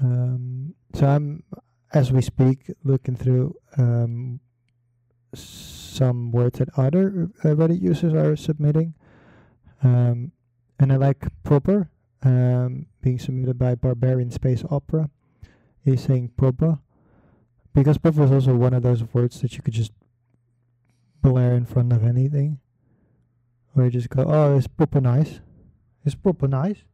Um, 0.00 0.74
so 0.92 1.06
I'm, 1.06 1.44
as 1.92 2.12
we 2.12 2.20
speak, 2.20 2.70
looking 2.82 3.14
through 3.14 3.54
um, 3.78 4.40
some 5.32 6.32
words 6.32 6.58
that 6.58 6.68
other 6.76 7.30
uh, 7.44 7.48
Reddit 7.48 7.80
users 7.80 8.12
are 8.12 8.34
submitting, 8.34 8.94
um, 9.82 10.32
and 10.80 10.92
I 10.92 10.96
like 10.96 11.24
proper 11.44 11.90
um, 12.24 12.86
being 13.02 13.18
submitted 13.18 13.58
by 13.58 13.74
Barbarian 13.74 14.30
Space 14.30 14.64
Opera. 14.70 15.10
is 15.84 16.02
saying 16.02 16.32
proper. 16.36 16.78
Because 17.74 17.98
proper 17.98 18.24
is 18.24 18.30
also 18.30 18.54
one 18.54 18.72
of 18.72 18.82
those 18.82 19.04
words 19.12 19.40
that 19.42 19.56
you 19.56 19.62
could 19.62 19.74
just 19.74 19.92
blare 21.20 21.54
in 21.54 21.66
front 21.66 21.92
of 21.92 22.04
anything. 22.04 22.60
Or 23.76 23.84
you 23.84 23.90
just 23.90 24.08
go, 24.08 24.24
oh, 24.26 24.56
it's 24.56 24.68
proper 24.68 25.00
nice. 25.00 25.40
It's 26.04 26.14
proper 26.14 26.48
nice. 26.48 26.84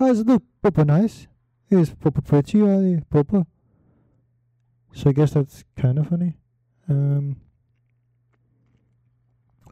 Oh, 0.00 0.10
it's 0.10 0.20
look 0.20 0.42
proper 0.62 0.84
nice. 0.84 1.28
It's 1.70 1.94
proper 1.94 2.22
pretty, 2.22 2.62
uh, 2.62 3.00
proper. 3.10 3.46
So 4.92 5.10
I 5.10 5.12
guess 5.12 5.32
that's 5.32 5.64
kind 5.76 5.98
of 5.98 6.08
funny. 6.08 6.34
Um, 6.88 7.36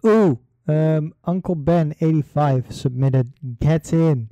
ooh, 0.04 0.38
um, 0.66 1.14
Uncle 1.24 1.54
Ben 1.54 1.94
85 2.00 2.72
submitted 2.74 3.32
Get 3.60 3.92
In. 3.92 4.30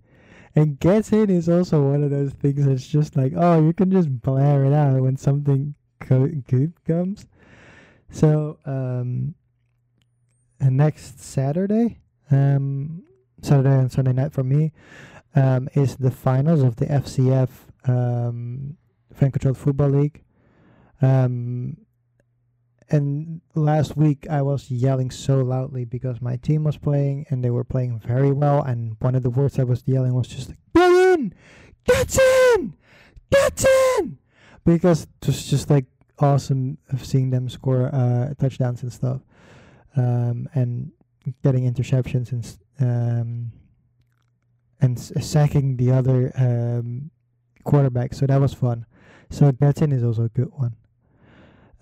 And 0.54 0.80
get 0.80 1.12
in 1.12 1.30
is 1.30 1.48
also 1.48 1.90
one 1.90 2.02
of 2.02 2.10
those 2.10 2.32
things 2.32 2.66
that's 2.66 2.86
just 2.86 3.16
like, 3.16 3.32
oh, 3.36 3.64
you 3.64 3.72
can 3.72 3.90
just 3.90 4.20
blare 4.20 4.64
it 4.64 4.72
out 4.72 5.00
when 5.00 5.16
something 5.16 5.74
co- 6.00 6.26
good 6.48 6.72
comes. 6.84 7.26
So, 8.10 8.58
um, 8.64 9.34
next 10.60 11.20
Saturday, 11.20 12.00
um, 12.30 13.04
Saturday 13.42 13.78
and 13.78 13.92
Sunday 13.92 14.12
night 14.12 14.32
for 14.32 14.42
me, 14.42 14.72
um, 15.36 15.68
is 15.74 15.96
the 15.96 16.10
finals 16.10 16.62
of 16.62 16.76
the 16.76 16.86
FCF 16.86 17.48
um, 17.88 18.76
Fan 19.14 19.30
Controlled 19.30 19.58
Football 19.58 19.90
League. 19.90 20.22
Um, 21.00 21.76
and 22.90 23.40
last 23.54 23.96
week 23.96 24.26
I 24.28 24.42
was 24.42 24.70
yelling 24.70 25.10
so 25.10 25.38
loudly 25.38 25.84
because 25.84 26.20
my 26.20 26.36
team 26.36 26.64
was 26.64 26.76
playing 26.76 27.26
and 27.30 27.44
they 27.44 27.50
were 27.50 27.64
playing 27.64 28.00
very 28.00 28.32
well. 28.32 28.62
And 28.62 28.96
one 28.98 29.14
of 29.14 29.22
the 29.22 29.30
words 29.30 29.58
I 29.58 29.64
was 29.64 29.82
yelling 29.86 30.14
was 30.14 30.28
just 30.28 30.48
like, 30.48 30.58
"Get 30.74 30.90
in, 31.18 31.34
get 31.84 32.18
in, 32.18 32.74
get 33.30 33.64
in," 33.98 34.18
because 34.64 35.04
it 35.04 35.26
was 35.26 35.48
just 35.48 35.70
like 35.70 35.86
awesome 36.18 36.78
of 36.90 37.04
seeing 37.04 37.30
them 37.30 37.48
score 37.48 37.94
uh, 37.94 38.34
touchdowns 38.34 38.82
and 38.82 38.92
stuff, 38.92 39.20
um, 39.96 40.48
and 40.54 40.90
getting 41.44 41.72
interceptions 41.72 42.32
and 42.32 42.58
um, 42.80 43.52
and 44.80 44.98
sacking 44.98 45.76
the 45.76 45.92
other 45.92 46.32
um, 46.36 47.10
quarterback. 47.64 48.14
So 48.14 48.26
that 48.26 48.40
was 48.40 48.54
fun. 48.54 48.86
So 49.30 49.52
get 49.52 49.80
in 49.80 49.92
is 49.92 50.02
also 50.02 50.24
a 50.24 50.28
good 50.28 50.50
one. 50.52 50.74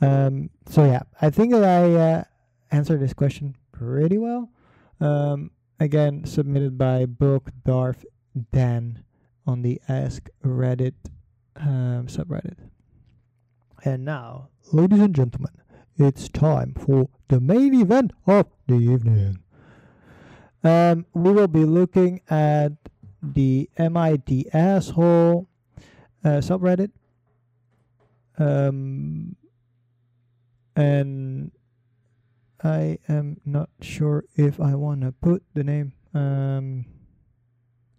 Um, 0.00 0.50
so 0.68 0.84
yeah, 0.84 1.02
I 1.20 1.30
think 1.30 1.52
that 1.52 1.64
I 1.64 1.94
uh, 1.94 2.24
answered 2.70 3.00
this 3.00 3.12
question 3.12 3.56
pretty 3.72 4.18
well. 4.18 4.50
Um, 5.00 5.50
again, 5.80 6.24
submitted 6.24 6.78
by 6.78 7.06
Book 7.06 7.50
Darth 7.64 8.04
Dan 8.52 9.04
on 9.46 9.62
the 9.62 9.80
Ask 9.88 10.28
Reddit 10.44 10.94
um, 11.56 12.06
subreddit. 12.06 12.56
And 13.84 14.04
now, 14.04 14.48
ladies 14.72 15.00
and 15.00 15.14
gentlemen, 15.14 15.52
it's 15.96 16.28
time 16.28 16.74
for 16.74 17.08
the 17.28 17.40
main 17.40 17.74
event 17.74 18.12
of 18.26 18.46
the 18.66 18.76
evening. 18.76 19.38
Um, 20.62 21.06
we 21.14 21.32
will 21.32 21.48
be 21.48 21.64
looking 21.64 22.20
at 22.28 22.72
the 23.22 23.68
MID 23.78 24.48
asshole 24.52 25.48
uh, 26.24 26.28
subreddit. 26.28 26.90
Um, 28.38 29.36
and 30.78 31.50
I 32.62 32.98
am 33.08 33.40
not 33.44 33.68
sure 33.80 34.24
if 34.36 34.60
I 34.60 34.76
want 34.76 35.00
to 35.00 35.10
put 35.10 35.42
the 35.54 35.64
name. 35.64 35.94
Um, 36.14 36.84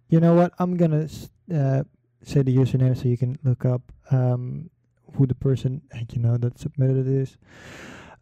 you 0.08 0.18
know 0.18 0.32
what? 0.34 0.54
I'm 0.58 0.78
gonna 0.78 1.06
uh, 1.54 1.82
say 2.22 2.40
the 2.42 2.56
username 2.56 2.96
so 2.96 3.08
you 3.08 3.18
can 3.18 3.38
look 3.44 3.66
up 3.66 3.92
um, 4.10 4.70
who 5.14 5.26
the 5.26 5.34
person 5.34 5.82
you 6.10 6.22
know 6.22 6.38
that 6.38 6.58
submitted 6.58 7.06
it 7.06 7.06
is. 7.06 7.36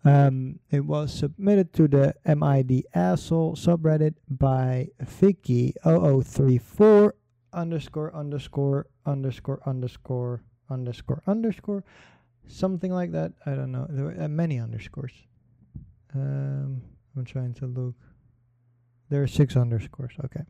Um, 0.05 0.59
it 0.71 0.85
was 0.85 1.15
submitted 1.15 1.73
to 1.75 1.87
the 1.87 2.17
MID 2.27 2.87
asshole 2.95 3.55
subreddit 3.55 4.15
by 4.29 4.89
Vicky0034 5.03 7.13
underscore 7.53 8.13
underscore 8.15 8.87
underscore 9.07 9.61
underscore 9.65 10.43
underscore 10.69 11.23
underscore 11.27 11.85
something 12.49 12.93
like 12.93 13.13
that. 13.13 13.33
I 13.47 13.55
don't 13.55 13.71
know. 13.71 13.87
There 13.89 14.05
were 14.05 14.17
uh, 14.21 14.29
many 14.29 14.59
underscores. 14.59 15.13
Um, 16.15 16.83
I'm 17.17 17.25
trying 17.25 17.55
to 17.55 17.67
look. 17.67 17.95
There 19.11 19.23
are 19.23 19.27
six 19.27 19.57
underscores. 19.57 20.13
Okay. 20.25 20.43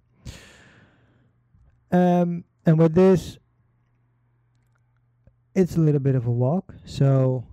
Um, 1.91 2.45
and 2.67 2.79
with 2.79 2.95
this, 2.95 3.39
it's 5.55 5.77
a 5.77 5.81
little 5.81 6.01
bit 6.01 6.15
of 6.15 6.27
a 6.27 6.31
walk, 6.31 6.75
so 6.85 7.45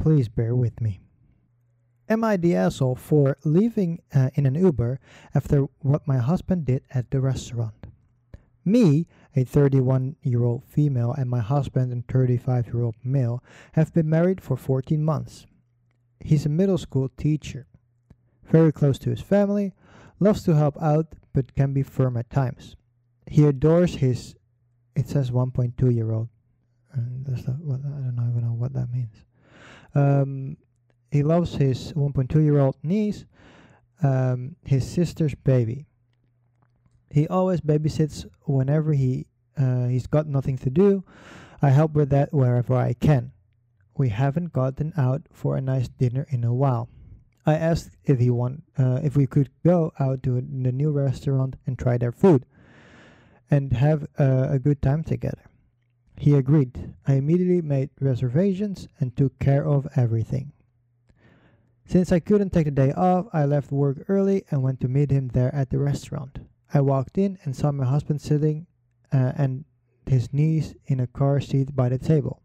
please 0.00 0.28
bear 0.28 0.54
with 0.54 0.80
me. 0.80 1.00
Am 2.08 2.22
I 2.24 2.36
the 2.36 2.54
asshole 2.54 2.96
for 2.96 3.36
leaving 3.44 4.00
uh, 4.14 4.30
in 4.34 4.46
an 4.46 4.54
Uber 4.54 5.00
after 5.34 5.66
what 5.80 6.06
my 6.06 6.18
husband 6.18 6.64
did 6.64 6.82
at 6.90 7.10
the 7.10 7.20
restaurant? 7.20 7.85
Me, 8.66 9.06
a 9.36 9.44
31 9.44 10.16
year 10.22 10.42
old 10.42 10.64
female, 10.64 11.12
and 11.12 11.30
my 11.30 11.38
husband, 11.38 11.92
a 11.92 12.12
35 12.12 12.66
year 12.66 12.82
old 12.82 12.96
male, 13.04 13.42
have 13.72 13.94
been 13.94 14.10
married 14.10 14.40
for 14.40 14.56
14 14.56 15.02
months. 15.04 15.46
He's 16.18 16.44
a 16.44 16.48
middle 16.48 16.76
school 16.76 17.08
teacher, 17.16 17.68
very 18.44 18.72
close 18.72 18.98
to 18.98 19.10
his 19.10 19.20
family, 19.20 19.72
loves 20.18 20.42
to 20.42 20.56
help 20.56 20.76
out, 20.82 21.14
but 21.32 21.54
can 21.54 21.72
be 21.72 21.84
firm 21.84 22.16
at 22.16 22.28
times. 22.28 22.74
He 23.28 23.44
adores 23.44 23.94
his, 23.94 24.34
it 24.96 25.08
says 25.08 25.30
1.2 25.30 25.94
year 25.94 26.10
old. 26.10 26.28
And 26.92 27.24
that's 27.24 27.46
not 27.46 27.58
what, 27.60 27.80
I 27.80 27.88
don't 27.88 28.30
even 28.30 28.42
know 28.42 28.54
what 28.54 28.72
that 28.72 28.90
means. 28.90 29.14
Um, 29.94 30.56
he 31.12 31.22
loves 31.22 31.54
his 31.54 31.92
1.2 31.92 32.42
year 32.42 32.58
old 32.58 32.76
niece, 32.82 33.26
um, 34.02 34.56
his 34.64 34.88
sister's 34.88 35.34
baby. 35.34 35.85
He 37.10 37.26
always 37.28 37.60
babysits 37.60 38.26
whenever 38.42 38.92
he 38.92 39.26
uh, 39.56 39.86
he's 39.86 40.06
got 40.06 40.26
nothing 40.26 40.58
to 40.58 40.70
do. 40.70 41.04
I 41.62 41.70
help 41.70 41.92
with 41.92 42.10
that 42.10 42.32
wherever 42.32 42.74
I 42.74 42.92
can. 42.92 43.32
We 43.96 44.10
haven't 44.10 44.52
gotten 44.52 44.92
out 44.96 45.22
for 45.32 45.56
a 45.56 45.62
nice 45.62 45.88
dinner 45.88 46.26
in 46.28 46.44
a 46.44 46.52
while. 46.52 46.88
I 47.46 47.54
asked 47.54 47.96
if 48.04 48.18
he 48.18 48.28
want 48.28 48.64
uh, 48.76 49.00
if 49.02 49.16
we 49.16 49.26
could 49.26 49.50
go 49.64 49.92
out 49.98 50.22
to 50.24 50.40
the 50.40 50.72
new 50.72 50.90
restaurant 50.90 51.56
and 51.66 51.78
try 51.78 51.96
their 51.96 52.12
food 52.12 52.44
and 53.50 53.72
have 53.72 54.08
uh, 54.18 54.48
a 54.50 54.58
good 54.58 54.82
time 54.82 55.04
together. 55.04 55.44
He 56.18 56.34
agreed. 56.34 56.94
I 57.06 57.14
immediately 57.14 57.62
made 57.62 57.90
reservations 58.00 58.88
and 58.98 59.16
took 59.16 59.38
care 59.38 59.66
of 59.66 59.86
everything. 59.96 60.52
Since 61.86 62.10
I 62.10 62.18
couldn't 62.18 62.50
take 62.50 62.64
the 62.64 62.72
day 62.72 62.92
off, 62.92 63.26
I 63.32 63.44
left 63.44 63.70
work 63.70 64.04
early 64.08 64.44
and 64.50 64.62
went 64.62 64.80
to 64.80 64.88
meet 64.88 65.12
him 65.12 65.28
there 65.28 65.54
at 65.54 65.70
the 65.70 65.78
restaurant. 65.78 66.40
I 66.72 66.80
walked 66.80 67.18
in 67.18 67.38
and 67.44 67.54
saw 67.54 67.72
my 67.72 67.84
husband 67.84 68.20
sitting 68.20 68.66
uh, 69.12 69.32
and 69.36 69.64
his 70.06 70.32
niece 70.32 70.74
in 70.86 71.00
a 71.00 71.06
car 71.06 71.40
seat 71.40 71.74
by 71.74 71.88
the 71.88 71.98
table. 71.98 72.42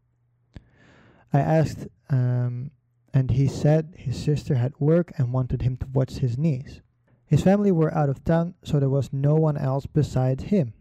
I 1.34 1.40
asked, 1.40 1.88
um, 2.10 2.72
and 3.14 3.32
he 3.32 3.48
said 3.48 3.94
his 3.98 4.22
sister 4.22 4.56
had 4.56 4.80
work 4.80 5.12
and 5.18 5.34
wanted 5.34 5.62
him 5.62 5.78
to 5.78 5.88
watch 5.88 6.14
his 6.14 6.38
niece. 6.38 6.82
His 7.26 7.44
family 7.44 7.72
were 7.72 7.94
out 7.94 8.10
of 8.10 8.24
town, 8.24 8.56
so 8.64 8.80
there 8.80 8.90
was 8.90 9.14
no 9.14 9.36
one 9.36 9.58
else 9.58 9.86
besides 9.86 10.46
him. 10.46 10.74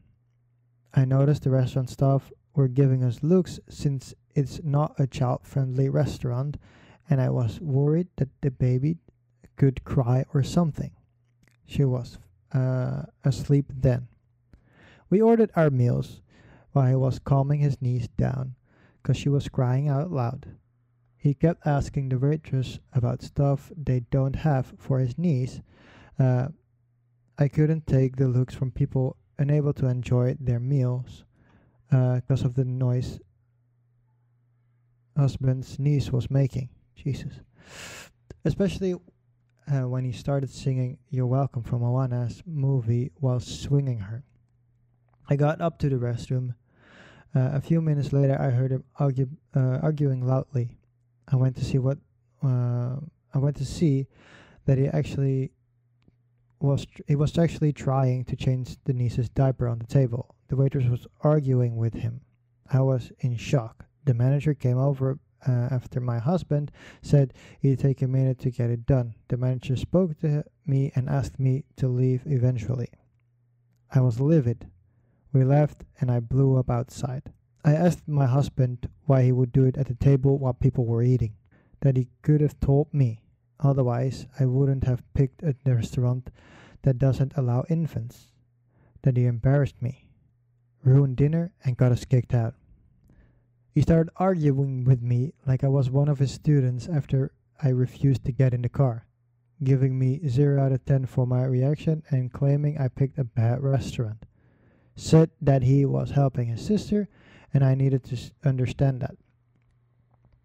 I 0.93 1.05
noticed 1.05 1.45
the 1.45 1.51
restaurant 1.51 1.91
staff 1.91 2.33
were 2.55 2.69
giving 2.69 3.05
us 3.05 3.23
looks 3.23 3.61
since 3.69 4.15
it's 4.35 4.61
not 4.65 4.99
a 4.99 5.07
child 5.07 5.41
friendly 5.45 5.89
restaurant, 5.89 6.57
and 7.09 7.21
I 7.21 7.31
was 7.31 7.61
worried 7.61 8.09
that 8.17 8.29
the 8.41 8.51
baby 8.51 8.99
could 9.57 9.85
cry 9.85 10.25
or 10.35 10.43
something. 10.43 10.91
She 11.67 11.85
was 11.85 12.19
uh, 12.53 13.03
asleep 13.25 13.67
then. 13.75 14.09
We 15.09 15.21
ordered 15.21 15.51
our 15.57 15.71
meals 15.71 16.23
while 16.73 16.89
he 16.89 16.95
was 16.95 17.19
calming 17.19 17.61
his 17.61 17.81
niece 17.83 18.09
down 18.17 18.55
because 19.03 19.17
she 19.17 19.29
was 19.29 19.49
crying 19.49 19.89
out 19.89 20.11
loud. 20.11 20.47
He 21.17 21.35
kept 21.35 21.67
asking 21.67 22.09
the 22.09 22.19
waitress 22.19 22.79
about 22.93 23.23
stuff 23.23 23.71
they 23.77 24.01
don't 24.11 24.37
have 24.37 24.75
for 24.79 25.01
his 25.01 25.19
niece. 25.19 25.61
Uh, 26.19 26.49
I 27.39 27.49
couldn't 27.49 27.87
take 27.87 28.17
the 28.17 28.29
looks 28.29 28.55
from 28.55 28.71
people 28.71 29.17
unable 29.39 29.73
to 29.75 29.87
enjoy 29.87 30.37
their 30.39 30.61
meals 30.61 31.25
because 31.89 32.43
uh, 32.43 32.47
of 32.47 32.55
the 32.55 32.65
noise 32.65 33.19
husband's 35.17 35.79
niece 35.79 36.13
was 36.13 36.31
making. 36.31 36.69
Jesus. 36.95 37.41
Especially 38.45 38.95
uh, 39.71 39.87
when 39.87 40.05
he 40.05 40.13
started 40.13 40.51
singing 40.51 40.99
You're 41.11 41.27
Welcome 41.27 41.63
from 41.63 41.81
Moana's 41.81 42.43
movie 42.47 43.13
while 43.17 43.41
swinging 43.41 43.99
her. 43.99 44.25
I 45.29 45.37
got 45.37 45.61
up 45.61 45.79
to 45.79 45.89
the 45.89 45.97
restroom. 45.97 46.55
Uh, 47.35 47.51
a 47.53 47.61
few 47.61 47.81
minutes 47.81 48.13
later, 48.13 48.37
I 48.41 48.51
heard 48.51 48.73
him 48.73 48.85
argue, 48.99 49.29
uh, 49.55 49.79
arguing 49.83 50.27
loudly. 50.27 50.77
I 51.29 51.37
went 51.37 51.57
to 51.57 51.65
see 51.65 51.79
what 51.79 51.99
uh, 52.43 52.97
I 53.33 53.39
went 53.39 53.57
to 53.59 53.65
see 53.65 54.09
that 54.65 54.79
he 54.79 54.89
actually 54.89 55.53
was 56.59 56.87
tr- 56.87 57.03
he 57.07 57.15
was 57.15 57.39
actually 57.39 57.73
trying 57.73 58.25
to 58.25 58.37
change 58.37 58.77
the 58.85 58.93
niece's 58.93 59.29
diaper 59.29 59.69
on 59.69 59.79
the 59.79 59.87
table. 59.87 60.35
The 60.49 60.57
waitress 60.57 60.89
was 60.89 61.07
arguing 61.21 61.77
with 61.77 61.95
him. 61.95 62.23
I 62.73 62.81
was 62.81 63.13
in 63.21 63.37
shock. 63.37 63.85
The 64.05 64.15
manager 64.15 64.55
came 64.55 64.79
over 64.79 65.19
uh, 65.47 65.69
after 65.71 66.01
my 66.01 66.19
husband 66.19 66.71
said 67.03 67.33
he'd 67.61 67.79
take 67.79 68.03
a 68.03 68.09
minute 68.09 68.39
to 68.41 68.51
get 68.51 68.71
it 68.71 68.87
done. 68.87 69.15
The 69.29 69.37
manager 69.37 69.77
spoke 69.77 70.19
to 70.21 70.45
me 70.67 70.93
and 70.95 71.09
asked 71.09 71.39
me 71.39 71.65
to 71.77 71.89
leave 71.89 72.23
eventually. 72.27 72.89
I 73.93 74.01
was 74.01 74.21
livid. 74.21 74.69
We 75.33 75.45
left 75.45 75.85
and 76.01 76.11
I 76.11 76.21
blew 76.21 76.57
up 76.57 76.71
outside. 76.71 77.33
I 77.65 77.73
asked 77.73 78.09
my 78.09 78.27
husband 78.27 78.89
why 79.07 79.23
he 79.23 79.33
would 79.33 79.53
do 79.53 79.65
it 79.65 79.77
at 79.77 79.87
the 79.87 79.95
table 79.95 80.39
while 80.39 80.55
people 80.55 80.87
were 80.87 81.03
eating. 81.03 81.35
That 81.81 81.97
he 81.97 82.09
could 82.23 82.41
have 82.41 82.59
told 82.61 82.93
me. 82.93 83.23
Otherwise, 83.59 84.27
I 84.39 84.47
wouldn't 84.47 84.85
have 84.85 85.03
picked 85.13 85.43
a 85.43 85.55
restaurant 85.67 86.31
that 86.83 86.99
doesn't 86.99 87.37
allow 87.37 87.65
infants. 87.69 88.33
That 89.03 89.17
he 89.17 89.27
embarrassed 89.27 89.81
me, 89.81 90.09
ruined 90.85 91.17
dinner, 91.17 91.53
and 91.65 91.77
got 91.77 91.93
us 91.93 92.05
kicked 92.05 92.35
out. 92.35 92.55
He 93.73 93.83
started 93.83 94.13
arguing 94.17 94.85
with 94.85 95.01
me 95.01 95.33
like 95.47 95.63
I 95.63 95.69
was 95.69 95.91
one 95.91 96.09
of 96.09 96.19
his 96.19 96.33
students 96.33 96.89
after 96.89 97.33
I 97.63 97.69
refused 97.69 98.25
to 98.25 98.33
get 98.33 98.53
in 98.53 98.63
the 98.63 98.69
car, 98.69 99.07
giving 99.63 99.97
me 99.97 100.27
0 100.27 100.61
out 100.61 100.73
of 100.73 100.85
10 100.85 101.07
for 101.07 101.27
my 101.27 101.45
reaction 101.45 102.03
and 102.11 102.33
claiming 102.33 102.79
I 102.79 102.89
picked 102.89 103.19
a 103.19 103.25
bad 103.25 103.63
restaurant. 103.63 104.25
Said 104.97 105.31
that 105.41 105.63
he 105.63 105.85
was 105.85 106.11
helping 106.11 106.49
his 106.49 106.67
sister 106.67 107.09
and 107.55 107.65
I 107.65 107.75
needed 107.75 108.03
to 108.05 108.19
understand 108.45 109.03
that. 109.03 109.15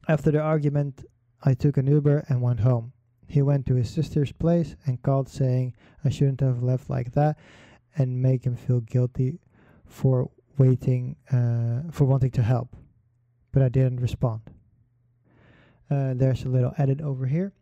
After 0.08 0.30
the 0.30 0.40
argument, 0.40 1.04
I 1.44 1.56
took 1.56 1.78
an 1.78 1.88
Uber 1.88 2.26
and 2.30 2.42
went 2.42 2.60
home. 2.60 2.94
He 3.28 3.42
went 3.42 3.66
to 3.68 3.76
his 3.76 3.90
sister's 3.90 4.32
place 4.32 4.76
and 4.86 5.02
called 5.02 5.30
saying 5.30 5.74
I 6.04 6.10
shouldn't 6.10 6.42
have 6.42 6.62
left 6.62 6.92
like 6.92 7.14
that 7.14 7.38
and 7.98 8.22
make 8.22 8.46
him 8.46 8.56
feel 8.56 8.82
guilty 8.82 9.40
for 9.88 10.30
waiting 10.58 11.16
uh, 11.32 11.92
for 11.92 12.06
wanting 12.06 12.32
to 12.32 12.44
help. 12.44 12.76
But 13.56 13.63
I 13.63 13.70
didn't 13.70 14.02
respond. 14.02 14.41
Uh, 15.89 16.13
there's 16.13 16.44
a 16.44 16.50
little 16.50 16.74
edit 16.78 17.00
over 17.00 17.26
here. 17.26 17.54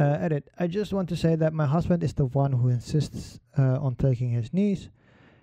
Uh, 0.00 0.18
edit. 0.20 0.50
I 0.58 0.66
just 0.66 0.92
want 0.92 1.08
to 1.10 1.16
say 1.16 1.36
that 1.36 1.52
my 1.52 1.66
husband 1.66 2.02
is 2.02 2.14
the 2.14 2.24
one 2.24 2.52
who 2.52 2.68
insists 2.68 3.38
uh, 3.56 3.78
on 3.80 3.94
taking 3.94 4.30
his 4.30 4.52
niece. 4.52 4.88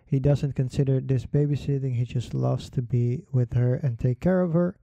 He 0.06 0.20
doesn't 0.20 0.58
consider 0.58 1.00
this 1.00 1.26
babysitting, 1.26 1.96
he 1.96 2.04
just 2.04 2.34
loves 2.34 2.70
to 2.72 2.82
be 2.82 3.24
with 3.32 3.54
her 3.54 3.76
and 3.76 3.98
take 3.98 4.20
care 4.20 4.42
of 4.42 4.52
her. 4.52 4.76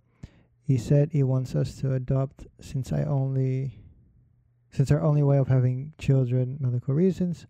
He 0.63 0.79
said 0.79 1.11
he 1.13 1.23
wants 1.23 1.55
us 1.55 1.77
to 1.81 1.93
adopt 1.93 2.47
since 2.63 2.91
I 2.91 3.03
only 3.03 3.81
since 4.71 4.91
our 4.91 5.03
only 5.03 5.23
way 5.23 5.37
of 5.37 5.49
having 5.49 5.93
children 5.99 6.57
medical 6.61 6.95
reasons. 6.95 7.47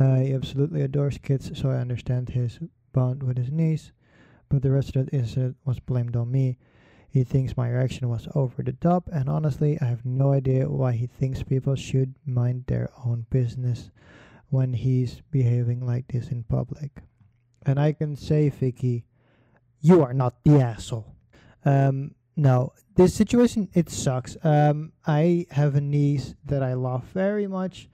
Uh, 0.00 0.16
he 0.16 0.32
absolutely 0.32 0.80
adores 0.80 1.18
kids, 1.18 1.50
so 1.60 1.68
I 1.68 1.76
understand 1.76 2.30
his 2.30 2.58
bond 2.94 3.22
with 3.22 3.36
his 3.36 3.52
niece, 3.52 3.92
but 4.48 4.62
the 4.62 4.70
rest 4.70 4.96
of 4.96 5.10
the 5.10 5.16
incident 5.16 5.56
was 5.66 5.78
blamed 5.78 6.16
on 6.16 6.30
me. 6.30 6.56
He 7.16 7.24
thinks 7.24 7.56
my 7.56 7.70
reaction 7.70 8.10
was 8.10 8.28
over 8.34 8.62
the 8.62 8.74
top, 8.74 9.08
and 9.10 9.26
honestly, 9.30 9.78
I 9.80 9.86
have 9.86 10.04
no 10.04 10.34
idea 10.34 10.68
why 10.68 10.92
he 10.92 11.06
thinks 11.06 11.42
people 11.42 11.74
should 11.74 12.14
mind 12.26 12.64
their 12.66 12.90
own 13.06 13.24
business 13.30 13.90
when 14.50 14.74
he's 14.74 15.22
behaving 15.30 15.80
like 15.80 16.08
this 16.08 16.28
in 16.28 16.42
public. 16.42 17.00
And 17.64 17.80
I 17.80 17.94
can 17.94 18.16
say, 18.16 18.50
Vicky, 18.50 19.06
you 19.80 20.02
are 20.02 20.12
not 20.12 20.44
the 20.44 20.60
asshole. 20.60 21.16
Um, 21.64 22.16
no, 22.36 22.74
this 22.96 23.14
situation 23.14 23.70
it 23.72 23.88
sucks. 23.88 24.36
Um, 24.44 24.92
I 25.06 25.46
have 25.52 25.74
a 25.74 25.80
niece 25.80 26.34
that 26.44 26.62
I 26.62 26.74
love 26.74 27.04
very 27.14 27.46
much, 27.46 27.88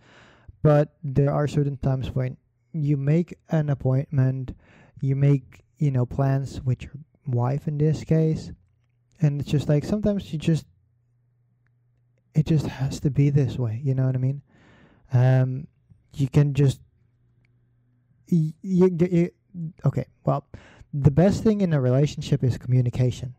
but 0.64 0.96
there 1.04 1.32
are 1.32 1.46
certain 1.46 1.76
times 1.76 2.10
when 2.10 2.38
you 2.72 2.96
make 2.96 3.38
an 3.50 3.70
appointment, 3.70 4.56
you 5.00 5.14
make 5.14 5.62
you 5.78 5.92
know 5.92 6.06
plans 6.06 6.60
with 6.62 6.82
your 6.82 6.94
wife 7.24 7.68
in 7.68 7.78
this 7.78 8.02
case, 8.02 8.50
and 9.22 9.40
it's 9.40 9.50
just 9.50 9.68
like 9.68 9.84
sometimes 9.84 10.32
you 10.32 10.38
just 10.38 10.66
it 12.34 12.46
just 12.46 12.66
has 12.66 13.00
to 13.00 13.10
be 13.10 13.30
this 13.30 13.56
way. 13.56 13.80
You 13.82 13.94
know 13.94 14.06
what 14.06 14.14
I 14.14 14.18
mean? 14.18 14.42
Um, 15.12 15.66
you 16.14 16.28
can 16.28 16.54
just 16.54 16.80
you, 18.26 18.52
you, 18.62 18.90
you 19.00 19.30
okay. 19.86 20.06
Well, 20.24 20.46
the 20.92 21.10
best 21.10 21.42
thing 21.42 21.60
in 21.60 21.72
a 21.72 21.80
relationship 21.80 22.44
is 22.44 22.58
communication 22.58 23.34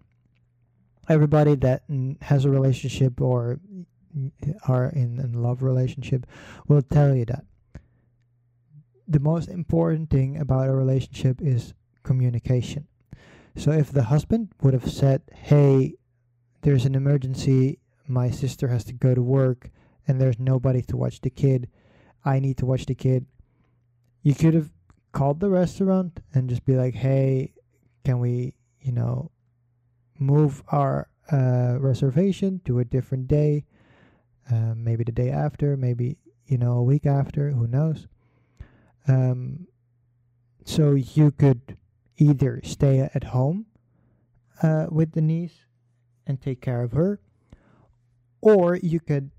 everybody 1.10 1.56
that 1.56 1.84
has 2.22 2.46
a 2.46 2.50
relationship 2.50 3.20
or 3.20 3.60
are 4.68 4.90
in 4.90 5.20
a 5.20 5.38
love 5.38 5.64
relationship 5.64 6.26
will 6.68 6.82
tell 6.82 7.16
you 7.16 7.26
that 7.26 7.46
the 9.08 9.20
most 9.20 9.50
important 9.50 10.10
thing 10.10 10.38
about 10.38 10.70
a 10.70 10.74
relationship 10.74 11.42
is 11.42 11.74
communication. 12.04 12.88
So 13.56 13.72
if 13.72 13.92
the 13.92 14.04
husband 14.04 14.50
would 14.62 14.74
have 14.74 14.90
said, 14.90 15.22
"Hey, 15.34 15.96
there's 16.62 16.86
an 16.86 16.96
emergency. 16.96 17.80
My 18.08 18.30
sister 18.30 18.68
has 18.68 18.84
to 18.86 18.94
go 18.94 19.14
to 19.14 19.22
work 19.22 19.70
and 20.08 20.20
there's 20.20 20.40
nobody 20.40 20.82
to 20.82 20.98
watch 20.98 21.22
the 21.22 21.30
kid. 21.30 21.70
I 22.26 22.40
need 22.40 22.58
to 22.58 22.66
watch 22.66 22.86
the 22.86 22.96
kid." 22.96 23.26
You 24.22 24.34
could 24.36 24.54
have 24.54 24.72
called 25.12 25.40
the 25.40 25.50
restaurant 25.50 26.20
and 26.34 26.50
just 26.50 26.66
be 26.66 26.76
like, 26.76 26.96
"Hey, 26.96 27.54
can 28.04 28.20
we, 28.20 28.56
you 28.82 28.92
know, 28.92 29.32
move 30.20 30.64
our 30.70 31.10
uh, 31.32 31.78
reservation 31.80 32.62
to 32.66 32.80
a 32.80 32.86
different 32.86 33.28
day, 33.28 33.66
uh, 34.52 34.74
maybe 34.76 35.04
the 35.04 35.12
day 35.12 35.30
after, 35.30 35.78
maybe 35.78 36.18
you 36.48 36.58
know 36.58 36.74
a 36.74 36.84
week 36.84 37.06
after, 37.06 37.52
who 37.52 37.68
knows. 37.68 38.08
Um, 39.08 39.68
so 40.66 40.94
you 40.94 41.32
could 41.32 41.78
either 42.18 42.62
stay 42.64 43.00
at 43.00 43.24
home 43.26 43.66
uh, 44.62 44.88
with 44.90 45.14
the 45.14 45.22
niece 45.22 45.66
and 46.28 46.42
take 46.42 46.62
care 46.62 46.84
of 46.84 46.92
her, 46.92 47.20
or 48.42 48.76
you 48.76 49.00
could, 49.00 49.32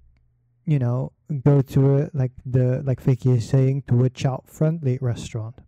you 0.65 0.79
know, 0.79 1.13
go 1.43 1.63
to 1.63 1.97
a 1.97 2.11
like 2.13 2.33
the 2.45 2.83
like 2.85 3.01
Vicky 3.01 3.31
is 3.31 3.49
saying 3.49 3.85
to 3.89 4.05
a 4.05 4.11
child 4.11 4.45
friendly 4.47 4.99
restaurant. 5.01 5.61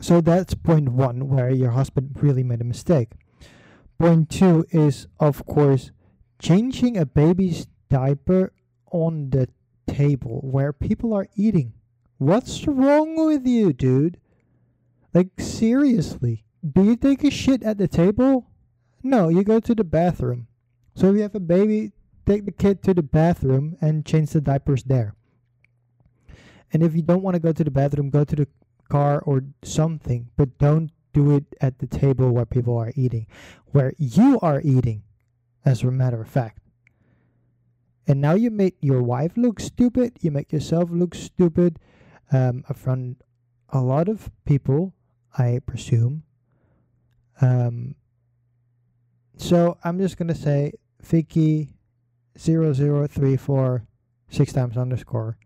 So 0.00 0.20
that's 0.20 0.54
point 0.54 0.88
one, 0.90 1.28
where 1.28 1.50
your 1.50 1.70
husband 1.70 2.16
really 2.20 2.42
made 2.42 2.60
a 2.60 2.64
mistake. 2.64 3.10
Point 3.98 4.30
two 4.30 4.66
is, 4.70 5.06
of 5.18 5.44
course, 5.44 5.90
changing 6.38 6.96
a 6.96 7.04
baby's 7.04 7.66
diaper 7.90 8.52
on 8.90 9.30
the 9.30 9.48
table 9.86 10.40
where 10.42 10.72
people 10.72 11.12
are 11.12 11.28
eating. 11.36 11.74
What's 12.16 12.66
wrong 12.66 13.26
with 13.26 13.46
you, 13.46 13.72
dude? 13.72 14.18
Like, 15.12 15.28
seriously. 15.38 16.44
Do 16.62 16.84
you 16.84 16.96
take 16.96 17.24
a 17.24 17.30
shit 17.30 17.62
at 17.62 17.78
the 17.78 17.88
table? 17.88 18.46
No, 19.02 19.28
you 19.28 19.44
go 19.44 19.60
to 19.60 19.74
the 19.74 19.84
bathroom. 19.84 20.46
So 20.94 21.08
if 21.10 21.16
you 21.16 21.22
have 21.22 21.34
a 21.34 21.40
baby, 21.40 21.92
take 22.26 22.44
the 22.44 22.52
kid 22.52 22.82
to 22.84 22.94
the 22.94 23.02
bathroom 23.02 23.76
and 23.80 24.04
change 24.04 24.30
the 24.30 24.40
diapers 24.40 24.84
there. 24.84 25.14
And 26.72 26.82
if 26.82 26.94
you 26.94 27.02
don't 27.02 27.22
want 27.22 27.34
to 27.34 27.40
go 27.40 27.52
to 27.52 27.64
the 27.64 27.70
bathroom, 27.70 28.10
go 28.10 28.24
to 28.24 28.36
the 28.36 28.46
car 28.88 29.20
or 29.20 29.42
something, 29.62 30.28
but 30.36 30.58
don't 30.58 30.90
do 31.12 31.34
it 31.34 31.44
at 31.60 31.78
the 31.78 31.86
table 31.86 32.30
where 32.30 32.46
people 32.46 32.76
are 32.76 32.92
eating, 32.94 33.26
where 33.66 33.94
you 33.98 34.38
are 34.40 34.60
eating, 34.62 35.02
as 35.64 35.82
a 35.82 35.90
matter 35.90 36.20
of 36.20 36.28
fact. 36.28 36.58
And 38.06 38.20
now 38.20 38.34
you 38.34 38.50
make 38.50 38.76
your 38.80 39.02
wife 39.02 39.32
look 39.36 39.60
stupid, 39.60 40.18
you 40.20 40.30
make 40.30 40.52
yourself 40.52 40.90
look 40.90 41.14
stupid 41.14 41.78
um, 42.32 42.64
from 42.74 43.16
a 43.70 43.80
lot 43.80 44.08
of 44.08 44.30
people, 44.44 44.94
I 45.36 45.60
presume. 45.64 46.22
Um, 47.40 47.94
so 49.36 49.78
I'm 49.84 49.98
just 49.98 50.18
say 50.34 50.72
Vicky 51.02 51.74
zero 52.38 52.72
zero 52.72 53.06
three 53.06 53.36
four 53.36 53.84
six 54.28 54.52
times 54.52 54.76
underscore. 54.76 55.38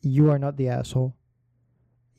You 0.00 0.30
are 0.30 0.38
not 0.38 0.56
the 0.56 0.68
asshole 0.68 1.14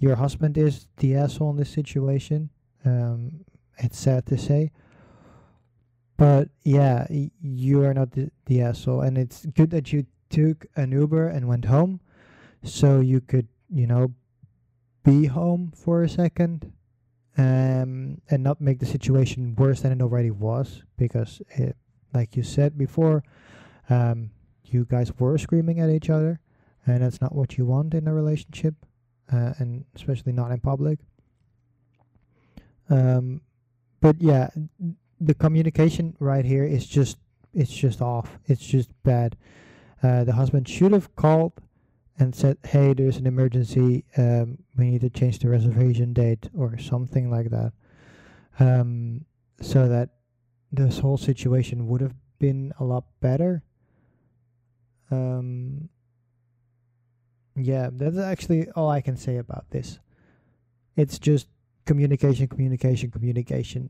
your 0.04 0.18
husband 0.18 0.58
is 0.58 0.88
the 0.98 1.16
asshole 1.16 1.52
in 1.52 1.56
this 1.56 1.70
situation. 1.70 2.50
Um, 2.84 3.46
it's 3.78 3.98
sad 3.98 4.26
to 4.26 4.38
say, 4.38 4.74
but 6.18 6.50
yeah, 6.64 7.08
you 7.42 7.86
are 7.86 7.94
not 7.94 8.12
the, 8.12 8.30
the 8.48 8.62
asshole, 8.62 9.00
and 9.00 9.18
it's 9.18 9.46
good 9.46 9.70
that 9.70 9.94
you 9.94 10.06
took 10.30 10.66
an 10.76 10.92
Uber 10.92 11.30
and 11.30 11.48
went 11.48 11.64
home, 11.64 12.02
so 12.64 13.00
you 13.00 13.22
could, 13.22 13.48
you 13.70 13.88
know, 13.88 14.14
be 15.04 15.26
home 15.26 15.72
for 15.76 16.04
a 16.04 16.10
second, 16.10 16.72
um, 17.38 18.22
and 18.30 18.44
not 18.44 18.62
make 18.62 18.80
the 18.80 18.86
situation 18.86 19.56
worse 19.56 19.82
than 19.82 19.92
it 19.92 20.02
already 20.02 20.32
was, 20.32 20.84
because 20.98 21.42
it, 21.50 21.76
like 22.14 22.36
you 22.36 22.44
said 22.44 22.78
before, 22.78 23.24
um, 23.90 24.32
you 24.66 24.86
guys 24.86 25.12
were 25.20 25.38
screaming 25.38 25.80
at 25.80 25.90
each 25.90 26.10
other, 26.10 26.40
and 26.86 27.04
that's 27.04 27.22
not 27.22 27.36
what 27.36 27.58
you 27.58 27.66
want 27.66 27.94
in 27.94 28.08
a 28.08 28.14
relationship 28.14 28.76
uh, 29.32 29.54
and 29.58 29.86
especially 29.96 30.32
not 30.32 30.52
in 30.52 30.60
public. 30.60 31.00
Um, 32.90 33.42
but 34.02 34.22
yeah, 34.22 34.50
the 35.20 35.34
communication 35.34 36.16
right 36.20 36.44
here 36.46 36.66
is 36.66 36.86
just 36.86 37.18
it's 37.54 37.72
just 37.72 38.02
off. 38.02 38.38
It's 38.48 38.66
just 38.66 38.90
bad. 39.04 39.38
Uh, 40.02 40.24
the 40.24 40.34
husband 40.34 40.68
should 40.68 40.92
have 40.92 41.16
called 41.16 41.54
and 42.20 42.36
said, 42.36 42.58
"Hey, 42.64 42.94
there's 42.94 43.18
an 43.18 43.28
emergency. 43.28 44.06
Um, 44.18 44.60
we 44.78 44.92
need 44.92 45.02
to 45.02 45.10
change 45.10 45.40
the 45.40 45.50
reservation 45.50 46.14
date 46.14 46.50
or 46.56 46.78
something 46.78 47.30
like 47.30 47.50
that," 47.50 47.74
um, 48.60 49.26
so 49.62 49.88
that 49.88 50.10
this 50.72 51.00
whole 51.00 51.18
situation 51.18 51.88
would 51.88 52.02
have 52.02 52.16
been 52.40 52.74
a 52.80 52.84
lot 52.84 53.06
better. 53.20 53.64
Um, 55.12 55.90
yeah, 57.56 57.90
that's 57.92 58.18
actually 58.18 58.70
all 58.72 58.90
I 58.90 59.02
can 59.02 59.16
say 59.16 59.38
about 59.38 59.70
this. 59.70 60.00
It's 60.96 61.20
just 61.20 61.48
communication, 61.86 62.48
communication, 62.48 63.12
communication. 63.12 63.90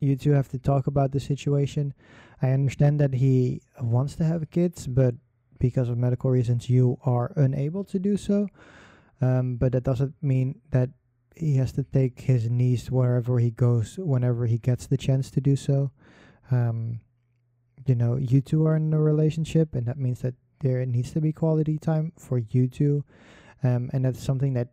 You 0.00 0.16
two 0.16 0.32
have 0.32 0.48
to 0.50 0.58
talk 0.58 0.86
about 0.86 1.12
the 1.12 1.20
situation. 1.20 1.94
I 2.40 2.50
understand 2.50 3.00
that 3.00 3.14
he 3.14 3.62
wants 3.80 4.14
to 4.16 4.24
have 4.24 4.50
kids, 4.50 4.86
but 4.86 5.14
because 5.58 5.88
of 5.88 5.98
medical 5.98 6.30
reasons, 6.30 6.68
you 6.70 6.98
are 7.04 7.32
unable 7.36 7.84
to 7.84 7.98
do 7.98 8.16
so. 8.16 8.48
Um, 9.20 9.56
but 9.56 9.72
that 9.72 9.84
doesn't 9.84 10.14
mean 10.22 10.60
that 10.70 10.90
he 11.34 11.56
has 11.56 11.72
to 11.72 11.82
take 11.84 12.20
his 12.20 12.48
niece 12.50 12.90
wherever 12.90 13.38
he 13.38 13.50
goes, 13.50 13.98
whenever 13.98 14.46
he 14.46 14.58
gets 14.58 14.86
the 14.86 14.96
chance 14.96 15.30
to 15.32 15.40
do 15.40 15.56
so. 15.56 15.90
Um, 16.50 17.00
you 17.86 17.94
know, 17.94 18.16
you 18.16 18.40
two 18.40 18.66
are 18.66 18.76
in 18.76 18.92
a 18.92 19.00
relationship, 19.00 19.74
and 19.74 19.86
that 19.86 19.98
means 19.98 20.20
that 20.22 20.34
there 20.60 20.84
needs 20.86 21.12
to 21.12 21.20
be 21.20 21.32
quality 21.32 21.78
time 21.78 22.12
for 22.18 22.38
you 22.38 22.66
two 22.68 23.04
um, 23.62 23.90
and 23.92 24.04
that's 24.04 24.22
something 24.22 24.54
that 24.54 24.68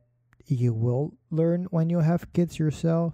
you 0.47 0.73
will 0.73 1.13
learn 1.31 1.65
when 1.71 1.89
you 1.89 1.99
have 1.99 2.31
kids 2.33 2.57
yourself 2.59 3.13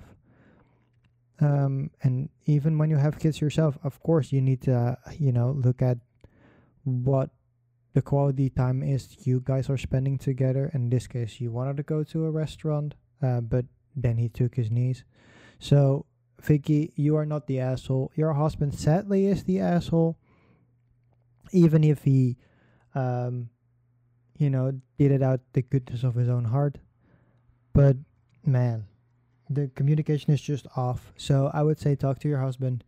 Um, 1.40 1.90
and 2.04 2.30
even 2.46 2.78
when 2.78 2.90
you 2.90 2.98
have 2.98 3.18
kids 3.18 3.42
yourself, 3.42 3.78
of 3.84 4.02
course, 4.04 4.32
you 4.32 4.42
need 4.42 4.62
to, 4.64 4.74
uh, 4.76 4.96
you 5.18 5.32
know, 5.32 5.52
look 5.52 5.82
at 5.82 5.98
what 6.84 7.32
the 7.94 8.02
quality 8.02 8.50
time 8.50 8.84
is 8.84 9.18
you 9.26 9.42
guys 9.44 9.70
are 9.70 9.78
spending 9.78 10.18
together. 10.18 10.72
In 10.74 10.90
this 10.90 11.08
case, 11.08 11.42
you 11.42 11.52
wanted 11.52 11.78
to 11.78 11.84
go 11.84 12.04
to 12.06 12.26
a 12.26 12.32
restaurant, 12.32 12.96
uh, 13.22 13.42
but 13.42 13.66
then 13.96 14.18
he 14.18 14.30
took 14.30 14.56
his 14.56 14.72
niece. 14.72 15.04
So, 15.60 16.06
Vicky, 16.42 16.94
you 16.96 17.18
are 17.18 17.26
not 17.26 17.48
the 17.48 17.60
asshole. 17.60 18.12
Your 18.16 18.34
husband 18.34 18.74
sadly 18.74 19.28
is 19.28 19.44
the 19.44 19.60
asshole. 19.60 20.18
Even 21.52 21.84
if 21.84 22.04
he, 22.04 22.38
um, 22.96 23.50
you 24.38 24.50
know, 24.50 24.80
did 24.98 25.12
it 25.12 25.22
out 25.22 25.42
the 25.54 25.62
goodness 25.62 26.04
of 26.04 26.16
his 26.16 26.30
own 26.30 26.46
heart. 26.46 26.78
But 27.74 27.98
man, 28.46 28.86
the 29.50 29.70
communication 29.76 30.34
is 30.34 30.42
just 30.42 30.66
off. 30.78 31.12
So 31.18 31.52
I 31.54 31.62
would 31.62 31.80
say 31.80 31.96
talk 31.96 32.20
to 32.20 32.30
your 32.30 32.40
husband, 32.40 32.84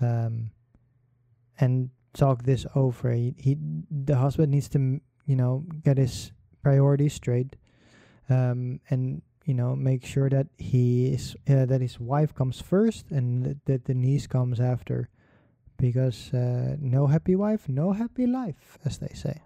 um, 0.00 0.50
and 1.58 1.90
talk 2.14 2.44
this 2.44 2.66
over. 2.74 3.12
He, 3.12 3.34
he 3.38 3.56
the 3.90 4.16
husband 4.16 4.52
needs 4.52 4.68
to, 4.70 5.00
you 5.26 5.36
know, 5.36 5.64
get 5.82 5.98
his 5.98 6.32
priorities 6.62 7.14
straight, 7.14 7.56
um, 8.30 8.80
and 8.88 9.22
you 9.44 9.54
know, 9.54 9.76
make 9.76 10.06
sure 10.06 10.30
that 10.30 10.46
he 10.56 11.08
is 11.08 11.36
uh, 11.48 11.66
that 11.66 11.80
his 11.80 12.00
wife 12.00 12.34
comes 12.34 12.60
first 12.60 13.10
and 13.10 13.60
that 13.66 13.84
the 13.84 13.94
niece 13.94 14.26
comes 14.26 14.60
after, 14.60 15.10
because 15.76 16.32
uh, 16.32 16.76
no 16.80 17.06
happy 17.06 17.36
wife, 17.36 17.68
no 17.68 17.92
happy 17.92 18.26
life, 18.26 18.78
as 18.84 18.98
they 18.98 19.12
say. 19.14 19.42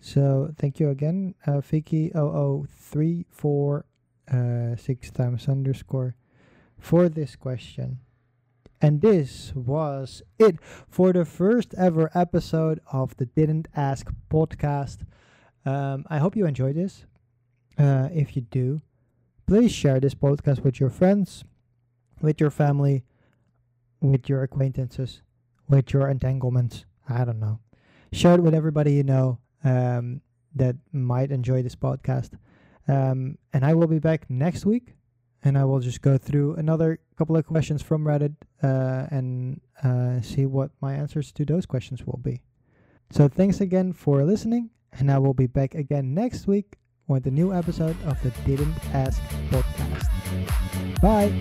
So 0.00 0.52
thank 0.56 0.78
you 0.78 0.90
again, 0.90 1.34
uh, 1.46 1.60
Vicky 1.60 2.10
0034 2.10 3.84
uh, 4.30 4.76
six 4.76 5.10
times 5.10 5.48
underscore 5.48 6.14
for 6.78 7.08
this 7.08 7.34
question. 7.36 7.98
And 8.80 9.00
this 9.00 9.52
was 9.54 10.22
it 10.38 10.58
for 10.88 11.12
the 11.12 11.24
first 11.24 11.74
ever 11.74 12.10
episode 12.14 12.80
of 12.92 13.16
the 13.16 13.26
Didn't 13.26 13.66
Ask 13.74 14.12
podcast. 14.30 14.98
Um, 15.66 16.04
I 16.08 16.18
hope 16.18 16.36
you 16.36 16.46
enjoyed 16.46 16.76
this. 16.76 17.04
Uh, 17.76 18.08
if 18.12 18.36
you 18.36 18.42
do, 18.42 18.80
please 19.46 19.72
share 19.72 19.98
this 19.98 20.14
podcast 20.14 20.62
with 20.62 20.78
your 20.78 20.90
friends, 20.90 21.44
with 22.20 22.40
your 22.40 22.50
family, 22.50 23.04
with 24.00 24.28
your 24.28 24.42
acquaintances, 24.44 25.22
with 25.68 25.92
your 25.92 26.08
entanglements. 26.08 26.84
I 27.08 27.24
don't 27.24 27.40
know. 27.40 27.58
Share 28.12 28.34
it 28.34 28.42
with 28.42 28.54
everybody 28.54 28.92
you 28.92 29.02
know 29.02 29.38
um, 29.64 30.20
that 30.54 30.76
might 30.92 31.32
enjoy 31.32 31.62
this 31.62 31.76
podcast. 31.76 32.30
Um, 32.86 33.38
and 33.52 33.64
I 33.64 33.74
will 33.74 33.88
be 33.88 33.98
back 33.98 34.30
next 34.30 34.64
week 34.64 34.94
and 35.44 35.56
I 35.56 35.64
will 35.64 35.80
just 35.80 36.02
go 36.02 36.18
through 36.18 36.54
another 36.54 36.98
couple 37.16 37.36
of 37.36 37.46
questions 37.46 37.82
from 37.82 38.04
Reddit 38.04 38.34
uh, 38.62 39.06
and 39.10 39.60
uh, 39.82 40.20
see 40.20 40.46
what 40.46 40.70
my 40.80 40.94
answers 40.94 41.32
to 41.32 41.44
those 41.44 41.66
questions 41.66 42.06
will 42.06 42.20
be. 42.22 42.42
So 43.10 43.28
thanks 43.28 43.60
again 43.60 43.92
for 43.92 44.24
listening, 44.24 44.70
and 44.92 45.10
I 45.10 45.18
will 45.18 45.34
be 45.34 45.46
back 45.46 45.74
again 45.74 46.14
next 46.14 46.46
week 46.46 46.76
with 47.06 47.26
a 47.26 47.30
new 47.30 47.54
episode 47.54 47.96
of 48.04 48.20
the 48.22 48.30
Didn't 48.44 48.76
Ask 48.92 49.22
podcast. 49.50 51.00
Bye. 51.00 51.32